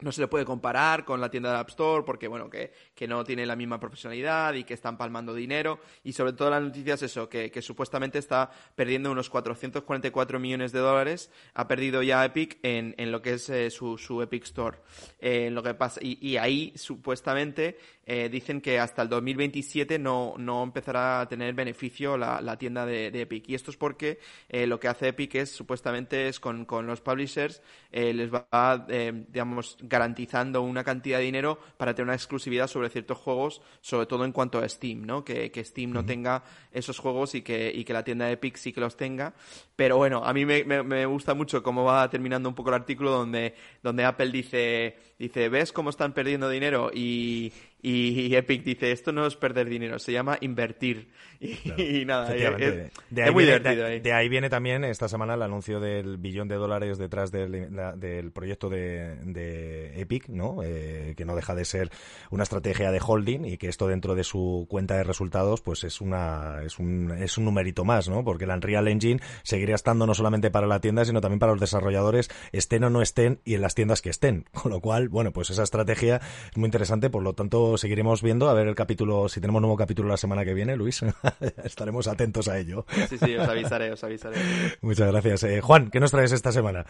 [0.00, 3.06] no se le puede comparar con la tienda de App Store porque, bueno, que, que,
[3.06, 5.80] no tiene la misma profesionalidad y que están palmando dinero.
[6.04, 10.72] Y sobre todo la noticia es eso, que, que supuestamente está perdiendo unos 444 millones
[10.72, 11.30] de dólares.
[11.54, 14.78] Ha perdido ya Epic en, en lo que es eh, su, su, Epic Store.
[15.18, 17.78] Eh, lo que pasa, y, y ahí supuestamente
[18.12, 22.84] eh, dicen que hasta el 2027 no, no empezará a tener beneficio la, la tienda
[22.84, 23.48] de, de, Epic.
[23.48, 24.18] Y esto es porque
[24.48, 28.84] eh, lo que hace Epic es supuestamente es con, con los publishers eh, les va,
[29.28, 34.24] digamos, garantizando una cantidad de dinero para tener una exclusividad sobre ciertos juegos, sobre todo
[34.24, 35.24] en cuanto a Steam, ¿no?
[35.24, 36.42] Que, que Steam no tenga
[36.72, 39.34] esos juegos y que, y que la tienda de Epic sí que los tenga.
[39.76, 42.74] Pero bueno, a mí me, me, me gusta mucho cómo va terminando un poco el
[42.74, 46.90] artículo donde, donde Apple dice, dice, ¿ves cómo están perdiendo dinero?
[46.92, 51.08] Y, y Epic dice, esto no es perder dinero, se llama invertir.
[51.50, 53.84] Y, claro, y nada, es, de es muy viene, divertido.
[53.86, 54.00] De, ahí.
[54.00, 57.96] de, ahí viene también esta semana el anuncio del billón de dólares detrás del, la,
[57.96, 60.58] del proyecto de, de, Epic, ¿no?
[60.62, 61.90] Eh, que no deja de ser
[62.30, 66.02] una estrategia de holding y que esto dentro de su cuenta de resultados pues es
[66.02, 68.22] una es un, es un numerito más, ¿no?
[68.22, 71.60] Porque la Unreal Engine seguiría estando no solamente para la tienda, sino también para los
[71.60, 74.44] desarrolladores, estén o no estén y en las tiendas que estén.
[74.52, 78.50] Con lo cual, bueno, pues esa estrategia es muy interesante, por lo tanto seguiremos viendo
[78.50, 81.02] a ver el capítulo, si tenemos nuevo capítulo la semana que viene, Luis,
[81.64, 82.86] estaremos atentos a ello.
[83.08, 84.36] Sí, sí, os avisaré, os avisaré.
[84.80, 85.42] Muchas gracias.
[85.44, 86.86] Eh, Juan, ¿qué nos traes esta semana?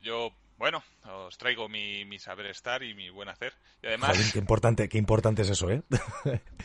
[0.00, 0.82] Yo, bueno,
[1.26, 3.54] os traigo mi, mi saber estar y mi buen hacer.
[3.82, 4.16] Y además...
[4.16, 5.82] Joder, qué importante, qué importante es eso, ¿eh?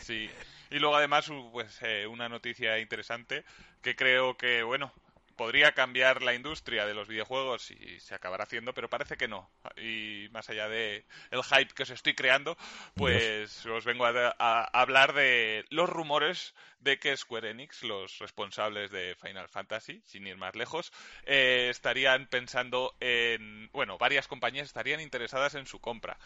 [0.00, 0.28] sí.
[0.70, 3.44] Y luego además, pues eh, una noticia interesante
[3.82, 4.92] que creo que, bueno,
[5.40, 9.50] podría cambiar la industria de los videojuegos y se acabará haciendo, pero parece que no.
[9.78, 12.58] Y más allá de el hype que os estoy creando,
[12.94, 18.90] pues os vengo a, a, hablar de los rumores de que Square Enix, los responsables
[18.90, 20.92] de Final Fantasy, sin ir más lejos,
[21.24, 26.18] eh, estarían pensando en, bueno, varias compañías estarían interesadas en su compra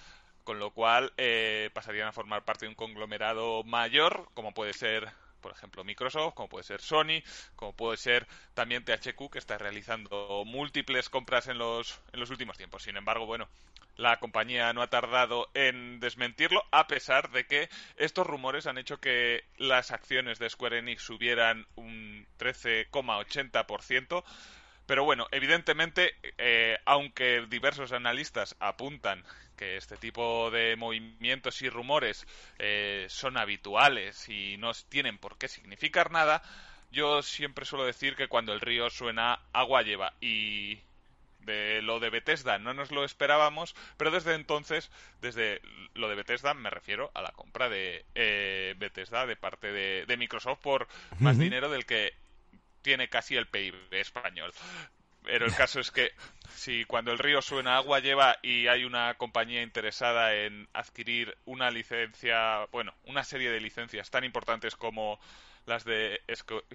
[0.42, 5.09] con lo cual eh, pasarían a formar parte de un conglomerado mayor, como puede ser
[5.44, 7.20] por ejemplo, Microsoft, como puede ser Sony,
[7.54, 12.57] como puede ser también THQ, que está realizando múltiples compras en los, en los últimos
[12.57, 12.83] tiempos.
[12.83, 13.46] Sin embargo, bueno,
[13.98, 19.00] la compañía no ha tardado en desmentirlo, a pesar de que estos rumores han hecho
[19.00, 24.24] que las acciones de Square Enix subieran un 13,80%.
[24.87, 29.22] Pero bueno, evidentemente, eh, aunque diversos analistas apuntan
[29.55, 32.27] que este tipo de movimientos y rumores
[32.59, 36.43] eh, son habituales y no tienen por qué significar nada,
[36.90, 40.14] yo siempre suelo decir que cuando el río suena, agua lleva.
[40.21, 40.79] Y
[41.40, 44.90] de lo de Bethesda no nos lo esperábamos, pero desde entonces,
[45.21, 45.61] desde
[45.95, 50.17] lo de Bethesda, me refiero a la compra de eh, Bethesda de parte de, de
[50.17, 50.88] Microsoft por
[51.19, 51.43] más uh -huh.
[51.43, 52.14] dinero del que
[52.83, 54.53] tiene casi el PIB español.
[55.25, 56.13] Pero el caso es que
[56.55, 61.71] si cuando el río suena agua lleva y hay una compañía interesada en adquirir una
[61.71, 65.19] licencia, bueno, una serie de licencias tan importantes como
[65.67, 66.21] las de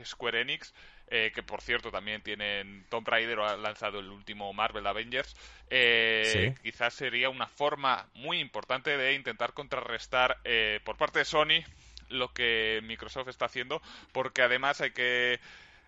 [0.03, 0.73] Square Enix,
[1.09, 5.35] eh, que por cierto también tienen Tomb Raider o ha lanzado el último Marvel Avengers,
[5.69, 6.61] eh, ¿Sí?
[6.63, 11.63] quizás sería una forma muy importante de intentar contrarrestar eh, por parte de Sony
[12.09, 13.81] lo que Microsoft está haciendo,
[14.11, 15.39] porque además hay que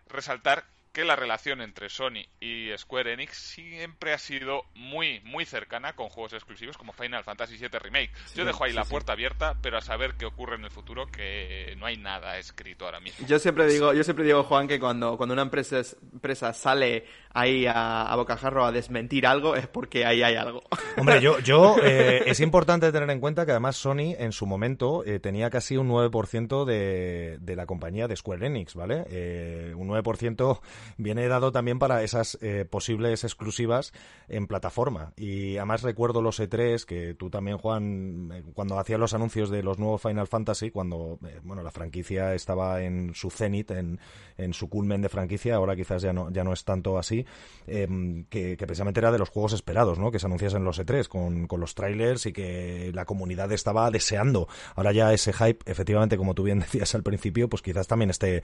[0.08, 5.93] resaltar que la relación entre Sony y Square Enix siempre ha sido muy, muy cercana
[5.93, 8.12] con juegos exclusivos como Final Fantasy VII Remake.
[8.25, 9.13] Sí, Yo dejo ahí sí, la puerta sí.
[9.13, 12.99] abierta, pero a saber qué ocurre en el futuro, que no hay nada escrito ahora
[12.99, 13.25] mismo.
[13.25, 17.65] Yo siempre digo, yo siempre digo Juan, que cuando, cuando una empresa, empresa sale ahí
[17.65, 20.63] a, a bocajarro a desmentir algo, es porque ahí hay algo.
[20.97, 25.04] Hombre, yo, yo eh, es importante tener en cuenta que además Sony en su momento
[25.06, 29.06] eh, tenía casi un 9% de, de la compañía de Square Enix, ¿vale?
[29.10, 30.60] Eh, un 9%
[30.97, 33.93] viene dado también para esas eh, posibles exclusivas
[34.27, 35.13] en plataforma.
[35.15, 39.63] Y además recuerdo los E3, que tú también, Juan, eh, cuando hacías los anuncios de
[39.63, 43.99] los nuevos Final Fantasy, cuando eh, bueno la franquicia estaba en su cenit, en,
[44.37, 47.25] en, su culmen de franquicia, ahora quizás ya no, ya no es tanto así,
[47.65, 50.11] que, que, precisamente era de los juegos esperados, ¿no?
[50.11, 54.47] Que se anunciasen los E3 con, con los trailers y que la comunidad estaba deseando.
[54.75, 58.43] Ahora ya ese hype, efectivamente, como tú bien decías al principio, pues quizás también esté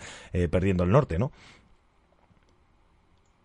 [0.49, 1.31] perdiendo el norte, ¿no?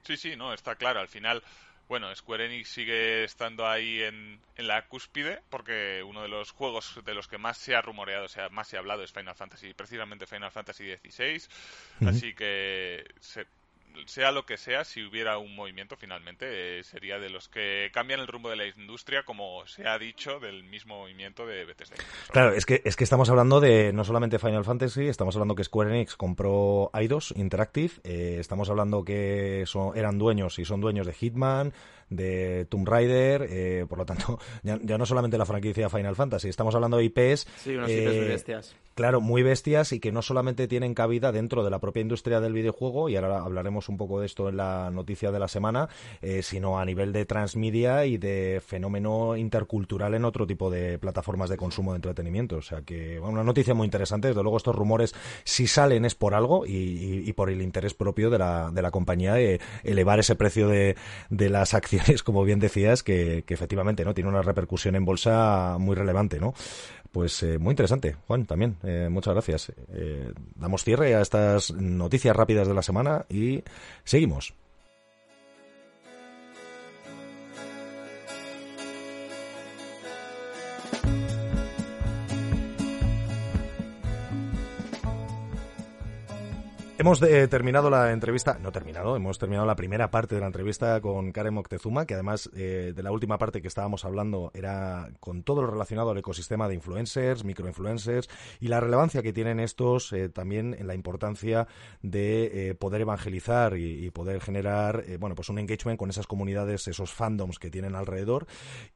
[0.02, 1.00] Sí, sí, no, está claro.
[1.00, 1.42] Al final,
[1.88, 7.00] bueno, Square Enix sigue estando ahí en, en, la cúspide porque uno de los juegos
[7.04, 9.34] de los que más se ha rumoreado, o sea, más se ha hablado es Final
[9.34, 11.36] Fantasy, precisamente Final Fantasy XVI.
[12.00, 12.08] Uh -huh.
[12.08, 13.46] Así que se,
[14.06, 18.20] sea lo que sea, si hubiera un movimiento finalmente, eh, sería de los que cambian
[18.20, 21.96] el rumbo de la industria, como se ha dicho del mismo movimiento de Bethesda.
[22.30, 25.64] Claro, es que, es que estamos hablando de no solamente Final Fantasy, estamos hablando que
[25.64, 31.06] Square Enix compró Eidos Interactive, eh, estamos hablando que son, eran dueños y son dueños
[31.06, 31.72] de Hitman,
[32.10, 36.74] de Tomb Raider, eh, por lo tanto, ya, no solamente la franquicia Final Fantasy, estamos
[36.74, 37.46] hablando de IPs.
[37.56, 38.76] Sí, unos IPs muy bestias.
[38.94, 42.52] Claro, muy bestias y que no solamente tienen cabida dentro de la propia industria del
[42.52, 45.88] videojuego, y ahora hablaremos un poco de esto en la noticia de la semana,
[46.20, 51.48] eh, sino a nivel de transmedia y de fenómeno intercultural en otro tipo de plataformas
[51.48, 52.56] de consumo de entretenimiento.
[52.56, 54.28] O sea que, una noticia muy interesante.
[54.28, 58.38] Desde luego, estos rumores, si salen, es por algo y, por el interés propio de
[58.38, 60.96] la, de la compañía de elevar ese precio de,
[61.30, 65.76] de las acciones, como bien decías, que, que efectivamente no tiene una repercusión en bolsa
[65.78, 66.54] muy relevante, ¿no?
[67.12, 68.76] Pues eh, muy interesante, Juan, también.
[68.82, 69.72] Eh, muchas gracias.
[69.92, 73.62] Eh, damos cierre a estas noticias rápidas de la semana y
[74.02, 74.54] seguimos.
[87.02, 91.00] Hemos eh, terminado la entrevista, no terminado, hemos terminado la primera parte de la entrevista
[91.00, 95.42] con Karen Moctezuma, que además eh, de la última parte que estábamos hablando era con
[95.42, 98.28] todo lo relacionado al ecosistema de influencers, microinfluencers
[98.60, 101.66] y la relevancia que tienen estos eh, también en la importancia
[102.02, 107.58] de poder evangelizar y, poder generar, bueno, pues un engagement con esas comunidades, esos fandoms
[107.58, 108.46] que tienen alrededor.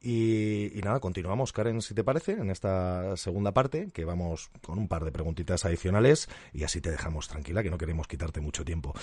[0.01, 4.87] Y nada, continuamos, Karen, si te parece, en esta segunda parte, que vamos con un
[4.87, 8.93] par de preguntitas adicionales y así te dejamos tranquila, que no queremos quitarte mucho tiempo.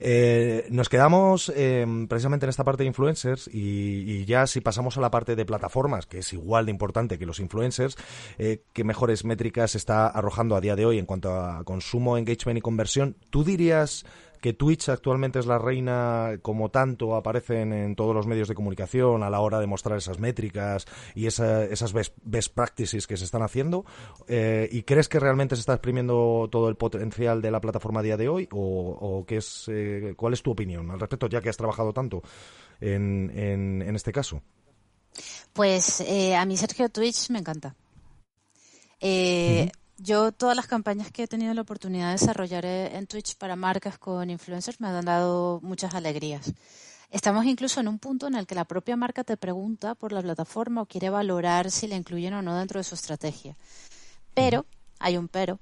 [0.00, 5.00] Eh, nos quedamos eh, precisamente en esta parte de influencers y, ya si pasamos a
[5.00, 7.96] la parte de plataformas, que es igual de importante que los influencers,
[8.38, 12.58] eh, ¿qué mejores métricas está arrojando a día de hoy en cuanto a consumo, engagement
[12.58, 13.16] y conversión?
[13.30, 14.04] ¿Tú dirías
[14.42, 19.22] que Twitch actualmente es la reina como tanto aparecen en todos los medios de comunicación
[19.22, 23.86] a la hora de mostrar esas métricas y esas best, practices que se están haciendo?
[24.26, 28.02] Eh, ¿Y crees que realmente se está exprimiendo todo el potencial de la plataforma a
[28.02, 28.48] día de hoy?
[28.50, 32.20] ¿O, qué es, eh, cuál es tu opinión al respecto, ya que has trabajado tanto
[32.80, 34.42] en, en, este caso?
[35.52, 37.76] Pues eh, a mí Sergio Twitch me encanta.
[38.98, 39.70] Eh,
[40.02, 43.54] yo todas las campañas que he tenido la oportunidad de desarrollar eh, en Twitch para
[43.54, 46.52] marcas con influencers me han dado muchas alegrías.
[47.10, 50.22] Estamos incluso en un punto en el que la propia marca te pregunta por la
[50.22, 53.54] plataforma o quiere valorar si la incluyen o no dentro de su estrategia.
[54.34, 54.66] Pero,
[54.98, 55.60] hay un pero,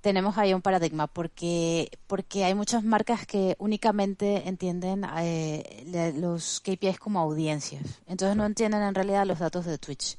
[0.00, 6.98] tenemos ahí un paradigma porque, porque hay muchas marcas que únicamente entienden eh, los KPIs
[6.98, 7.82] como audiencias.
[8.06, 10.16] Entonces no entienden en realidad los datos de Twitch.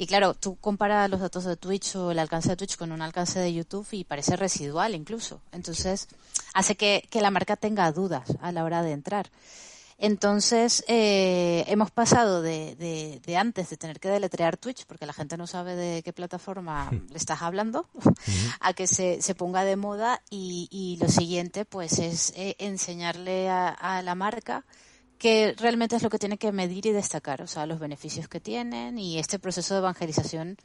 [0.00, 3.02] Y claro, tú comparas los datos de Twitch o el alcance de Twitch con un
[3.02, 5.42] alcance de YouTube y parece residual incluso.
[5.50, 6.06] Entonces,
[6.54, 9.28] hace que, la marca tenga dudas a la hora de entrar.
[10.00, 12.76] Entonces, eh, hemos pasado de,
[13.24, 16.88] de, antes de tener que deletrear Twitch, porque la gente no sabe de qué plataforma
[16.92, 17.88] le estás hablando,
[18.60, 23.48] a que se, se ponga de moda y, y lo siguiente, pues, es eh, enseñarle
[23.48, 24.64] a, a la marca
[25.18, 28.40] que realmente es lo que tiene que medir y destacar, o sea, los beneficios que
[28.40, 30.56] tienen y este proceso de evangelización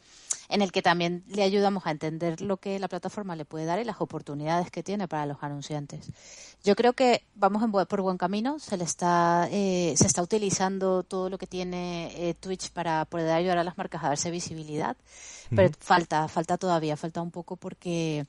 [0.49, 3.79] en el que también le ayudamos a entender lo que la plataforma le puede dar
[3.79, 6.11] y las oportunidades que tiene para los anunciantes.
[6.63, 11.03] Yo creo que vamos en, por buen camino, se le está eh, se está utilizando
[11.03, 14.95] todo lo que tiene eh, Twitch para poder ayudar a las marcas a darse visibilidad,
[15.55, 18.25] pero falta falta todavía, falta un poco porque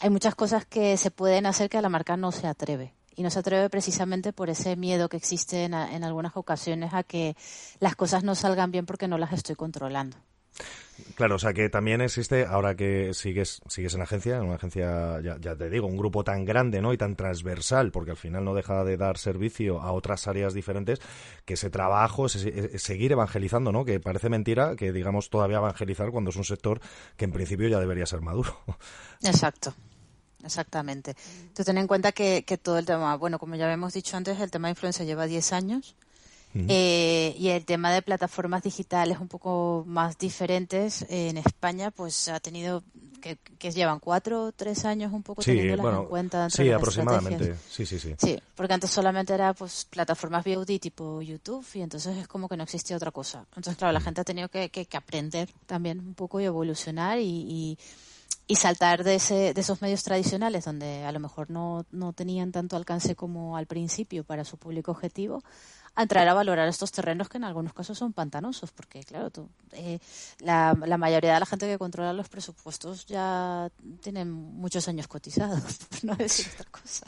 [0.00, 3.22] hay muchas cosas que se pueden hacer que a la marca no se atreve y
[3.22, 7.36] no se atreve precisamente por ese miedo que existe en, algunas ocasiones a que
[7.80, 10.16] las cosas no salgan bien porque no las estoy controlando.
[11.16, 15.20] Claro, o sea que también existe, ahora que sigues, sigues en agencia, en una agencia,
[15.20, 16.92] ya, te digo, un grupo tan grande ¿no?
[16.92, 21.00] y tan transversal, porque al final no deja de dar servicio a otras áreas diferentes,
[21.44, 22.46] que ese trabajo es,
[22.76, 23.84] seguir evangelizando, ¿no?
[23.84, 26.80] Que parece mentira que digamos todavía evangelizar cuando es un sector
[27.16, 28.56] que en principio ya debería ser maduro.
[29.22, 29.74] Exacto.
[30.44, 31.16] Exactamente.
[31.54, 34.38] Tú ten en cuenta que, que todo el tema, bueno, como ya habíamos dicho antes,
[34.40, 35.96] el tema de influencia lleva 10 años.
[36.68, 42.38] Eh, y el tema de plataformas digitales un poco más diferentes en España, pues ha
[42.38, 42.84] tenido
[43.20, 46.50] que, que llevan cuatro o tres años un poco teniéndolas en cuenta.
[46.50, 47.56] Sí, aproximadamente.
[47.68, 48.14] Sí, sí, sí.
[48.18, 52.56] Sí, porque antes solamente era pues plataformas VOD tipo YouTube y entonces es como que
[52.56, 53.46] no existía otra cosa.
[53.56, 57.24] Entonces, claro, la gente ha tenido que, que, aprender también un poco y evolucionar y
[57.24, 57.78] y
[58.54, 62.76] saltar de, ese, de esos medios tradicionales donde a lo mejor no, no tenían tanto
[62.76, 65.42] alcance como al principio para su público objetivo
[65.94, 69.48] a entrar a valorar estos terrenos que en algunos casos son pantanosos, porque claro, tú,
[69.72, 69.98] eh,
[70.40, 73.70] la, la, mayoría de la gente que controla los presupuestos ya
[74.00, 75.62] tienen muchos años cotizados,
[76.02, 77.06] no decir otra cosa.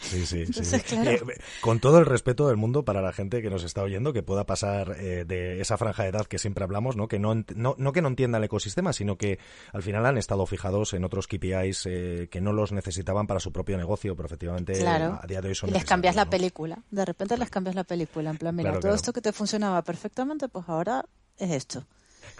[0.00, 0.76] Sí, sí, sí.
[0.92, 1.20] Eh,
[1.60, 4.44] con todo el respeto del mundo para la gente que nos está oyendo, que pueda
[4.44, 7.08] pasar eh, de esa franja de edad que siempre hablamos, ¿no?
[7.08, 9.38] Que no, no, no, que no entienda el ecosistema, sino que
[9.72, 11.82] al final han estado fijados en otros KPIs
[12.30, 15.70] que no los necesitaban para su propio negocio, pero efectivamente a día de hoy son
[15.70, 18.94] y les cambias la película, de repente les cambias la película, en plan, mira, todo
[18.94, 21.04] esto que te funcionaba perfectamente, pues ahora
[21.36, 21.86] es esto.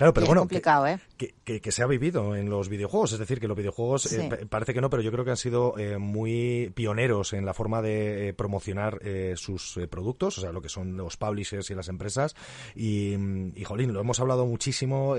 [0.01, 0.99] Claro, pero bueno, complicado, ¿eh?
[1.45, 3.13] que, que, se ha vivido en los videojuegos.
[3.13, 5.77] Es decir, que los videojuegos eh, parece que no, pero yo creo que han sido
[5.77, 8.99] eh, muy pioneros en la forma de eh, promocionar
[9.35, 12.35] sus productos, o sea, lo que son los publishers y las empresas.
[12.75, 13.15] Y,
[13.55, 15.17] y jolín, lo hemos hablado muchísimo,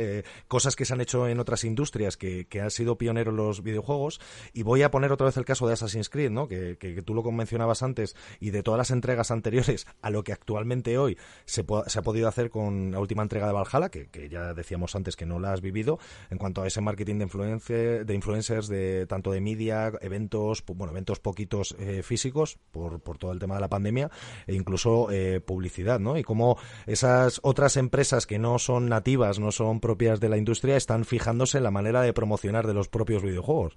[0.47, 4.19] cosas que se han hecho en otras industrias que, que han sido pioneros los videojuegos.
[4.51, 6.47] Y voy a poner otra vez el caso de Assassin's Creed, ¿no?
[6.47, 10.33] Que, que, tú lo mencionabas antes, y de todas las entregas anteriores a lo que
[10.33, 14.27] actualmente hoy se, se ha podido hacer con la última entrega de Valhalla, que, que
[14.27, 15.99] ya decíamos antes que no la has vivido,
[16.29, 21.19] en cuanto a ese marketing de, de influencers, de tanto de media, eventos, bueno, eventos
[21.19, 24.09] poquitos eh, físicos por, por todo el tema de la pandemia,
[24.47, 26.17] e incluso eh, publicidad, ¿no?
[26.17, 26.57] Y cómo
[26.87, 31.57] esas otras empresas que no son nativas, no son propias de la industria, están fijándose
[31.57, 33.75] en la manera de promocionar de los propios videojuegos.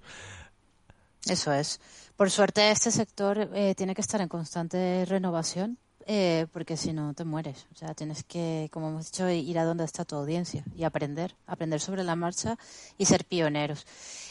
[1.27, 1.81] Eso es.
[2.15, 7.13] Por suerte, este sector eh, tiene que estar en constante renovación eh, porque si no
[7.13, 7.65] te mueres.
[7.73, 11.35] O sea, tienes que, como hemos dicho, ir a donde está tu audiencia y aprender,
[11.47, 12.57] aprender sobre la marcha
[12.97, 13.85] y ser pioneros.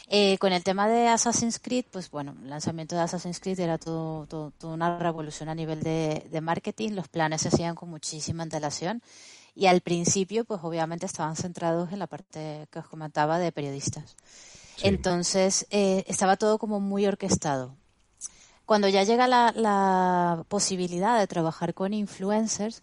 [0.07, 3.77] Eh, con el tema de Assassin's Creed, pues bueno, el lanzamiento de Assassin's Creed era
[3.77, 8.43] todo, todo, una revolución a nivel de, de, marketing, los planes se hacían con muchísima
[8.43, 9.01] antelación
[9.55, 14.15] y al principio, pues obviamente estaban centrados en la parte que os comentaba de periodistas.
[14.83, 17.75] Entonces, eh, estaba todo como muy orquestado
[18.65, 22.81] cuando ya llega la, posibilidad de trabajar con influencers,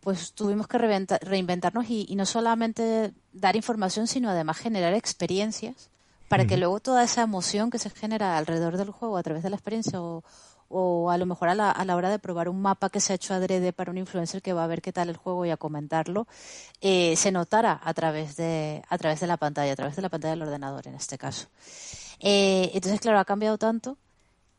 [0.00, 5.90] pues tuvimos que reinventarnos y, no solamente dar información, sino además generar experiencias
[6.28, 9.50] para que luego toda esa emoción que se genera alrededor del juego a través de
[9.50, 12.90] la experiencia o, a lo mejor a la, a la, hora de probar un mapa
[12.90, 15.16] que se ha hecho adrede para un influencer que va a ver qué tal el
[15.16, 16.26] juego y a comentarlo,
[16.80, 20.08] eh, se notara a través, de, a través de la pantalla, a través de la
[20.08, 21.46] pantalla del ordenador en este caso.
[22.18, 23.96] Eh, entonces, claro, ha cambiado tanto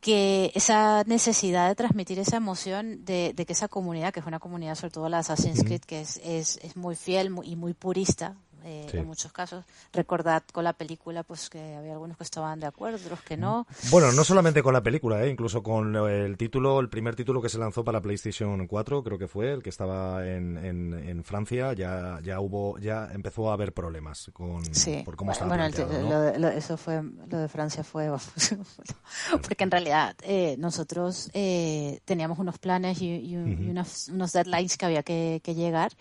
[0.06, 4.76] que esa necesidad de transmitir esa emoción de, que esa comunidad, que es una comunidad,
[4.76, 8.36] sobre todo la Assassin's Creed, que es, es, es muy fiel y muy purista,
[8.66, 9.64] eh, en muchos casos.
[9.94, 13.68] Recordad con la película pues que había algunos que estaban de acuerdo, otros que no.
[13.92, 15.30] Bueno, no solamente con la película, ¿eh?
[15.30, 19.28] incluso con el título, el primer título que se lanzó para PlayStation 4, creo que
[19.28, 24.30] fue, el que estaba en, en, Francia, ya, ya hubo, ya empezó a haber problemas
[24.34, 24.62] con
[25.06, 28.12] por cómo estaba bueno, eso fue, lo de Francia fue,
[29.44, 35.42] porque en realidad eh, nosotros eh, teníamos unos planes y, unos deadlines que había que,
[35.44, 35.92] que llegar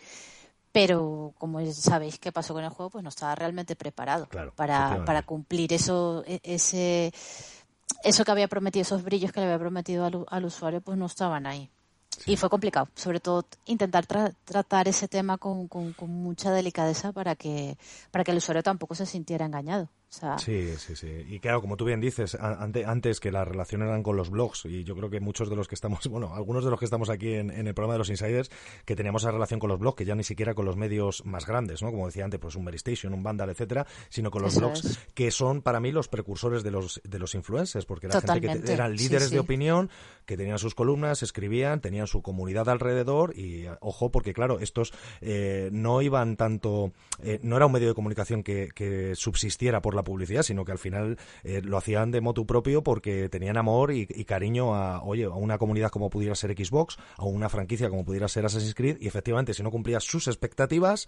[0.74, 5.22] pero como sabéis qué pasó con el juego, pues no estaba realmente preparado para, para
[5.22, 7.12] cumplir eso, e, ese,
[8.02, 11.06] eso que había prometido, esos brillos que le había prometido al, al usuario, pues no
[11.06, 11.70] estaban ahí.
[12.26, 17.36] Y fue complicado, sobre todo intentar tratar ese tema con, con, con, mucha delicadeza para
[17.36, 17.78] que,
[18.10, 19.88] para que el usuario tampoco se sintiera engañado.
[20.38, 21.24] Sí, sí, sí.
[21.28, 24.84] Y claro, como tú bien dices, antes que la relación eran con los blogs, y
[24.84, 27.34] yo creo que muchos de los que estamos, bueno, algunos de los que estamos aquí
[27.34, 28.50] en, el programa de los insiders,
[28.84, 31.46] que teníamos esa relación con los blogs, que ya ni siquiera con los medios más
[31.46, 31.90] grandes, ¿no?
[31.90, 35.62] Como decía antes, pues un Veristation, un Vandal, etcétera, sino con los blogs, que son
[35.62, 39.30] para mí los precursores de los, de los influencers, porque era gente que eran líderes
[39.30, 39.90] de opinión,
[40.26, 45.70] que tenían sus columnas, escribían, tenían su comunidad alrededor, y ojo, porque claro, estos eh,
[45.72, 46.92] no iban tanto,
[47.22, 50.72] eh, no era un medio de comunicación que, que subsistiera por la publicidad, sino que
[50.72, 55.24] al final eh, lo hacían de motu propio porque tenían amor y, cariño a, oye,
[55.24, 58.98] a una comunidad como pudiera ser Xbox, a una franquicia como pudiera ser Assassin's Creed,
[59.00, 61.06] y efectivamente, si no cumplía sus expectativas,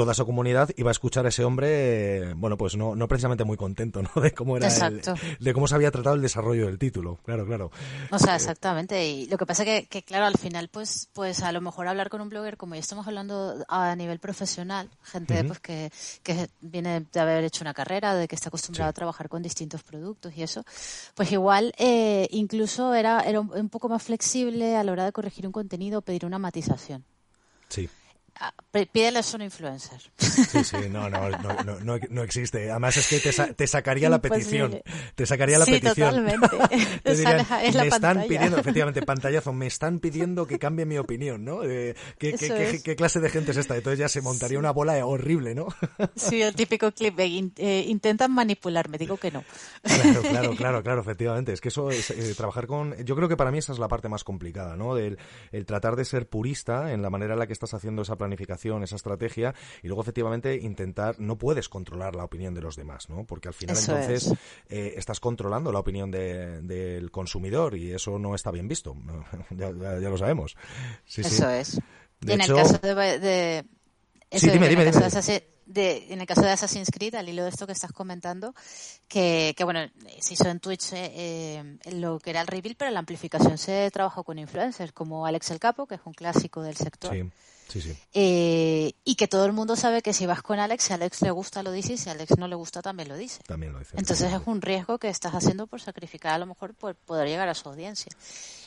[0.00, 3.58] toda esa comunidad iba a escuchar a ese hombre, bueno, pues no, no precisamente muy
[3.58, 4.22] contento, ¿no?
[4.22, 7.70] De cómo era de cómo se había tratado el desarrollo del título, claro, claro.
[8.10, 9.06] O sea, exactamente.
[9.06, 12.08] Y lo que pasa que, que claro, al final, pues, pues a lo mejor hablar
[12.08, 15.92] con un blogger, como ya estamos hablando a nivel profesional, gente pues que,
[16.22, 19.82] que viene de haber hecho una carrera, de que está acostumbrado a trabajar con distintos
[19.82, 20.64] productos y eso,
[21.14, 25.46] pues igual eh, incluso era, era un, poco más flexible a la hora de corregir
[25.46, 27.04] un contenido o pedir una matización.
[27.68, 27.90] Sí.
[28.42, 28.54] Ah,
[28.90, 30.00] pídeles un influencer.
[30.16, 31.28] Sí, sí, no, no,
[31.84, 32.70] no, no, existe.
[32.70, 34.80] Además es que te, te sacaría la petición.
[35.14, 36.24] Te sacaría la petición.
[37.04, 41.62] me están pidiendo, efectivamente, pantallazo, me están pidiendo que cambie mi opinión, ¿no?
[41.64, 42.32] Eh, ¿qué,
[42.82, 43.76] qué, clase de gente es esta?
[43.76, 45.66] Entonces ya se montaría una bola horrible, ¿no?
[46.16, 49.44] Sí, el típico clip eh, intentan manipularme, digo que no.
[49.82, 51.52] Claro, claro, claro, claro, efectivamente.
[51.52, 52.96] Es que eso es eh, trabajar con...
[53.04, 54.94] Yo creo que para mí esa es la parte más complicada, ¿no?
[54.94, 55.18] Del
[55.52, 58.29] el tratar de ser purista en la manera en la que estás haciendo esa planificación,
[58.32, 63.24] esa estrategia, y luego efectivamente intentar, no puedes controlar la opinión de los demás, ¿no?
[63.24, 64.32] Porque al final entonces
[64.68, 68.96] eh, estás controlando la opinión del consumidor y eso no está bien visto,
[69.50, 70.56] ya, lo sabemos.
[71.06, 71.80] eso es.
[72.26, 73.64] en el caso de...
[76.10, 78.54] en el caso de Assassin's Creed, al hilo de esto que estás comentando,
[79.08, 79.80] que, bueno,
[80.20, 83.90] se hizo en Twitch eh, eh, lo que era el reveal, pero la amplificación se
[83.90, 87.14] trabajó con influencers como Alex el Capo, que es un clásico del sector.
[88.12, 91.22] Eh, y que todo el mundo sabe que si vas con Alex, si a Alex
[91.22, 93.42] le gusta lo dice y si a Alex no le gusta también lo dice.
[93.46, 93.96] También lo dice.
[93.96, 97.48] Entonces es un riesgo que estás haciendo por sacrificar a lo mejor por poder llegar
[97.48, 98.12] a su audiencia.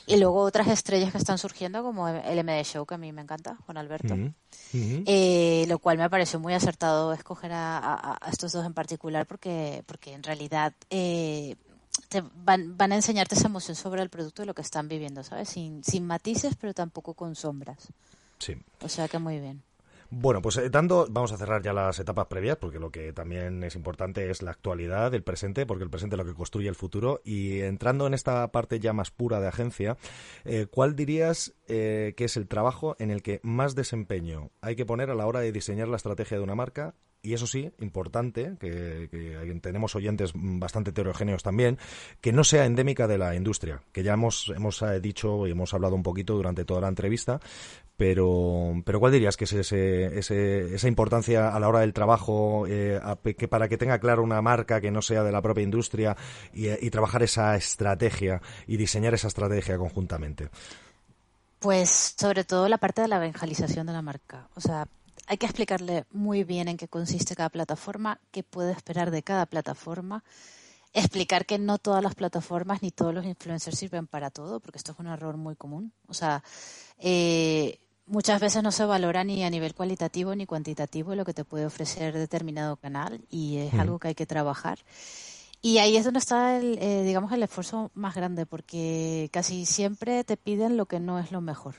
[0.06, 3.22] Y luego otras estrellas que están surgiendo como el MD Show, que a mí me
[3.22, 4.16] encanta, Juan Alberto.
[4.74, 10.14] Eh, lo cual me pareció muy acertado escoger a, estos dos en particular porque, porque
[10.14, 10.74] en realidad...
[10.90, 11.56] Eh,
[12.10, 15.24] te van, van, a enseñarte esa emoción sobre el producto y lo que están viviendo,
[15.24, 15.50] ¿sabes?
[15.50, 17.90] Sin, sin matices, pero tampoco con sombras.
[18.44, 18.58] Sí.
[18.82, 19.64] O sea que muy bien.
[20.16, 23.64] Bueno, pues eh, dando, vamos a cerrar ya las etapas previas, porque lo que también
[23.64, 26.76] es importante es la actualidad, el presente, porque el presente es lo que construye el
[26.76, 27.22] futuro.
[27.24, 29.98] Y entrando en esta parte ya más pura de agencia,
[30.44, 34.86] eh, ¿cuál dirías eh, que es el trabajo en el que más desempeño hay que
[34.86, 36.94] poner a la hora de diseñar la estrategia de una marca
[37.24, 41.80] y eso sí, importante, que, tenemos oyentes bastante heterogéneos también,
[42.20, 45.74] que no sea endémica de la industria, que ya hemos, hemos eh, dicho y hemos
[45.74, 47.40] hablado un poquito durante toda la entrevista,
[47.96, 53.00] pero, pero ¿cuál dirías que es ese, esa importancia a la hora del trabajo, eh,
[53.38, 56.18] que para que tenga claro una marca que no sea de la propia industria
[56.54, 60.50] y, y trabajar esa estrategia y diseñar esa estrategia conjuntamente?
[61.60, 64.50] Pues sobre todo la parte de la evangelización de la marca.
[64.56, 64.86] O sea,
[65.28, 69.46] hay que explicarle muy bien en qué consiste cada plataforma, qué puede esperar de cada
[69.46, 70.24] plataforma,
[70.94, 74.92] explicar que no todas las plataformas ni todos los influencers sirven para todo, porque esto
[74.92, 75.92] es un error muy común.
[76.08, 76.44] O sea,
[77.00, 81.46] eh, muchas veces no se valora ni a nivel cualitativo ni cuantitativo lo que te
[81.46, 84.80] puede ofrecer determinado canal y es algo que hay que trabajar.
[85.62, 90.26] Y ahí es donde está, el, eh, digamos, el esfuerzo más grande, porque casi siempre
[90.26, 91.76] te piden lo que no es lo mejor.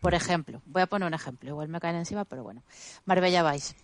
[0.00, 2.62] Por ejemplo, voy a poner un ejemplo, igual me caen encima, pero bueno.
[3.04, 3.74] Marbella Vice.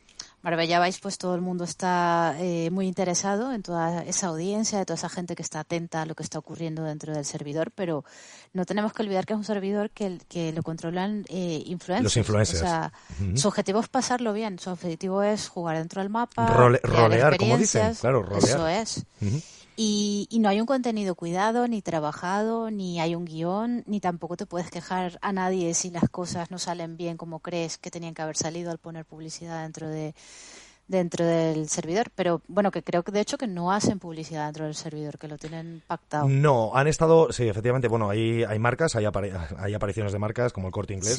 [0.43, 4.85] Marbella Vice, pues todo el mundo está eh, muy interesado en toda esa audiencia, de
[4.85, 8.05] toda esa gente que está atenta a lo que está ocurriendo dentro del servidor, pero
[8.53, 12.05] no tenemos que olvidar que es un servidor que, que lo controlan eh, influencers.
[12.05, 12.63] Los influencers.
[12.63, 12.93] O sea,
[13.37, 16.47] su objetivo es pasarlo bien, su objetivo es jugar dentro del mapa.
[16.47, 18.45] rolear, como dicen, claro, rolear.
[18.45, 19.07] Eso es.
[19.77, 24.37] Y, y, no hay un contenido cuidado, ni trabajado, ni hay un guion, ni tampoco
[24.37, 28.15] te puedes quejar a nadie si las cosas no salen bien como crees que tenían
[28.15, 30.15] que haber salido al poner publicidad dentro de,
[30.87, 34.67] dentro del servidor, pero bueno, que creo que de hecho que no hacen publicidad dentro
[34.67, 36.29] del servidor, que lo tienen pactado.
[36.29, 40.67] No, han estado, sí, efectivamente, bueno, hay, hay marcas, hay, hay apariciones de marcas como
[40.69, 41.19] el Corte Inglés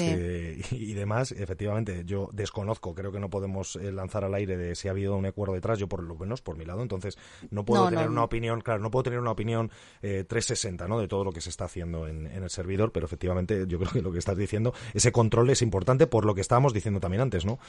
[0.71, 4.87] y, demás, efectivamente, yo desconozco, creo que no podemos eh, lanzar al aire de si
[4.87, 7.17] ha habido un acuerdo detrás, yo por lo menos por mi lado, entonces
[7.49, 11.07] no puedo tener una opinión, claro, no puedo tener una opinión eh, 360, ¿no?, de
[11.07, 14.01] todo lo que se está haciendo en, en el servidor, pero efectivamente yo creo que
[14.01, 17.45] lo que estás diciendo, ese control es importante por lo que estábamos diciendo también antes,
[17.45, 17.59] ¿no?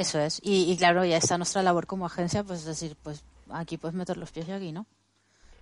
[0.00, 0.40] Eso es.
[0.42, 4.30] Y, claro, ya está nuestra labor como agencia, pues decir, pues aquí puedes meter los
[4.30, 4.86] pies y aquí, ¿no?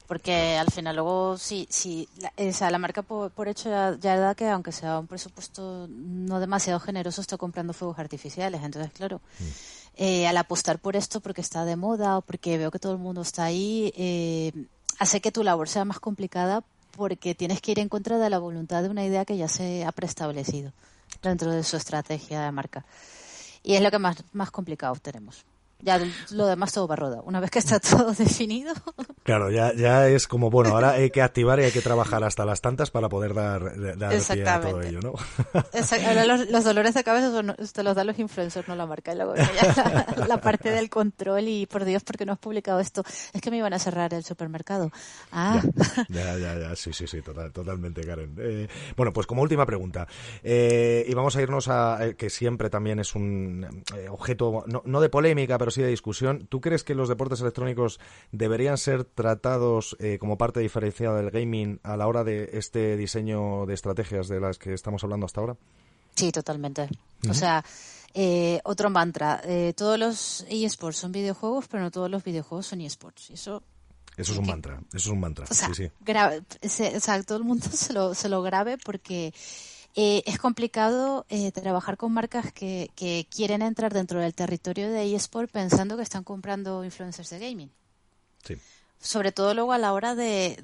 [0.06, 4.36] Porque al final luego, sí, sí, la, o sea, la marca por, hecho ya, da
[4.36, 8.62] que aunque sea un presupuesto no demasiado generoso, está comprando fuegos artificiales.
[8.62, 9.44] Entonces, claro, mm.
[9.96, 12.98] eh, al apostar por esto porque está de moda o porque veo que todo el
[12.98, 14.52] mundo está ahí, eh,
[15.00, 16.62] hace que tu labor sea más complicada
[16.92, 19.84] porque tienes que ir en contra de la voluntad de una idea que ya se
[19.84, 20.72] ha preestablecido
[21.22, 22.86] dentro de su estrategia de marca.
[23.68, 25.44] Y es lo que más, más complicado tenemos.
[25.80, 26.00] Ya
[26.30, 27.20] lo demás todo va roda.
[27.24, 28.74] Una vez que está todo definido.
[29.22, 32.44] Claro, ya, ya es como, bueno, ahora hay que activar y hay que trabajar hasta
[32.44, 35.14] las tantas para poder dar, dar pie a todo ello, ¿no?
[36.06, 39.12] Ahora los, dolores de cabeza son, te los dan los influencers, no la marca.
[39.12, 42.80] Y luego ya la, parte del control y, por Dios, ¿por qué no has publicado
[42.80, 43.04] esto?
[43.32, 44.90] Es que me iban a cerrar el supermercado.
[45.30, 45.62] Ah.
[46.08, 48.34] Ya, ya, ya, sí, sí, sí, total, totalmente, Karen.
[48.38, 50.06] Eh, bueno, pues como última pregunta,
[50.42, 55.00] eh, y vamos a irnos a, eh, que siempre también es un objeto, no, no
[55.00, 56.46] de polémica, pero sí de discusión.
[56.48, 58.00] ¿Tú crees que los deportes electrónicos
[58.32, 63.66] deberían ser tratados eh, como parte diferenciada del gaming a la hora de este diseño
[63.66, 65.56] de estrategias de las que estamos hablando hasta ahora?
[66.14, 66.88] Sí, totalmente.
[67.28, 67.64] O sea,
[68.14, 72.80] eh, otro mantra, eh, todos los eSports son videojuegos, pero no todos los videojuegos son
[72.80, 73.30] eSports.
[73.30, 73.62] Eso
[74.18, 75.46] eso es un mantra, eso es un mantra.
[75.48, 76.82] O sea, sí, sí.
[76.96, 79.32] o sea, todo el mundo se lo, se lo grabe porque
[79.94, 85.14] eh, es complicado eh, trabajar con marcas que, que, quieren entrar dentro del territorio de
[85.14, 87.72] eSport pensando que están comprando influencers de gaming.
[88.44, 88.56] Sí.
[89.00, 90.62] Sobre todo luego a la hora de,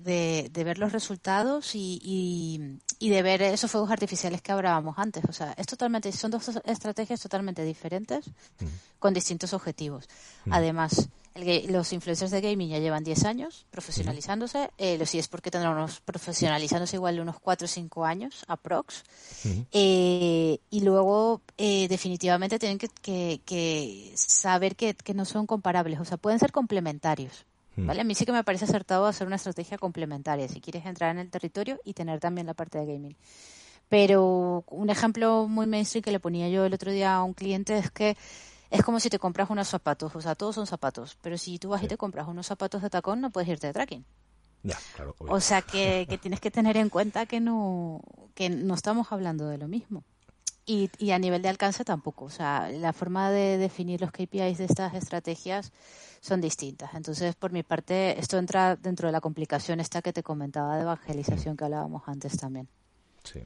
[0.53, 5.25] de, ver los resultados y, y, de ver esos fuegos artificiales que hablábamos antes.
[5.29, 8.31] O sea, es totalmente, son dos estrategias totalmente diferentes
[8.99, 10.09] con distintos objetivos.
[10.51, 11.09] Además,
[11.69, 14.71] los influencers de gaming ya llevan 10 años profesionalizándose.
[14.79, 19.03] Eh, los eSports que tendrán unos profesionalizándose igual de unos 4 o 5 años, aprox.
[19.73, 25.99] Eh, y luego, eh, definitivamente, tienen que, saber que, no son comparables.
[25.99, 27.45] O sea, pueden ser complementarios.
[27.77, 28.01] ¿Vale?
[28.01, 31.19] A mí sí que me parece acertado hacer una estrategia complementaria si quieres entrar en
[31.19, 33.17] el territorio y tener también la parte de gaming.
[33.89, 37.77] Pero un ejemplo muy mainstream que le ponía yo el otro día a un cliente
[37.77, 38.17] es que
[38.71, 41.69] es como si te compras unos zapatos, o sea, todos son zapatos, pero si tú
[41.69, 44.05] vas y te compras unos zapatos de tacón, no puedes irte de tracking.
[44.63, 48.01] Ya, claro, o sea, que, tienes que tener en cuenta que no,
[48.35, 50.05] que no estamos hablando de lo mismo.
[50.67, 52.25] Y, y a nivel de alcance tampoco.
[52.25, 55.73] O sea, la forma de definir los KPIs de estas estrategias
[56.21, 56.95] son distintas.
[56.95, 60.83] Entonces, por mi parte, esto entra dentro de la complicación esta que te comentaba de
[60.83, 62.69] evangelización que hablábamos antes también.
[63.25, 63.43] Sí.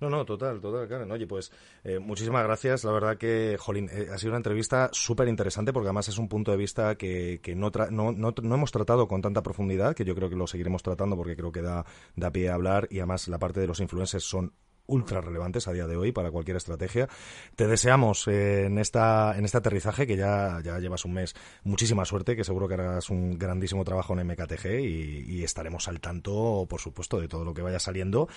[0.00, 1.10] No, no, total, total, Karen.
[1.12, 1.52] Oye, pues
[1.84, 2.84] eh, muchísimas gracias.
[2.84, 6.28] La verdad que, jolín, eh, ha sido una entrevista súper interesante porque además es un
[6.28, 10.14] punto de vista que, que no, no, no, hemos tratado con tanta profundidad, que yo
[10.14, 11.84] creo que lo seguiremos tratando porque creo que da,
[12.16, 14.52] da pie a hablar y además la parte de los influencers son
[14.86, 17.08] ultra relevantes a día de hoy para cualquier estrategia.
[17.56, 22.04] Te deseamos eh, en esta en este aterrizaje que ya, ya llevas un mes muchísima
[22.04, 26.80] suerte, que seguro que harás un grandísimo trabajo en MKTG y, estaremos al tanto, por
[26.80, 28.28] supuesto, de todo lo que vaya saliendo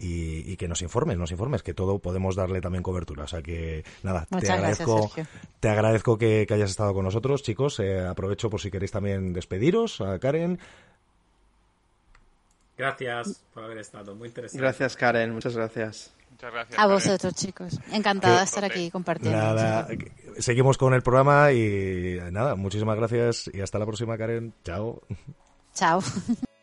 [0.00, 3.24] y, que nos informes, nos informes, que todo podemos darle también cobertura.
[3.24, 5.10] O sea que nada, te agradezco,
[5.60, 7.78] te agradezco que, hayas estado con nosotros, chicos.
[7.78, 10.58] Eh, aprovecho por si queréis también despediros a Karen.
[12.76, 14.60] Gracias por haber estado, muy interesante.
[14.62, 16.12] Gracias, Karen, muchas gracias.
[16.30, 16.78] Muchas gracias.
[16.78, 17.78] A vosotros, chicos.
[17.92, 19.38] Encantada de estar aquí compartiendo.
[19.38, 19.88] Nada,
[20.38, 24.52] seguimos con el programa y nada, muchísimas gracias y hasta la próxima, Karen.
[24.62, 25.02] Chao.
[25.74, 26.00] Chao.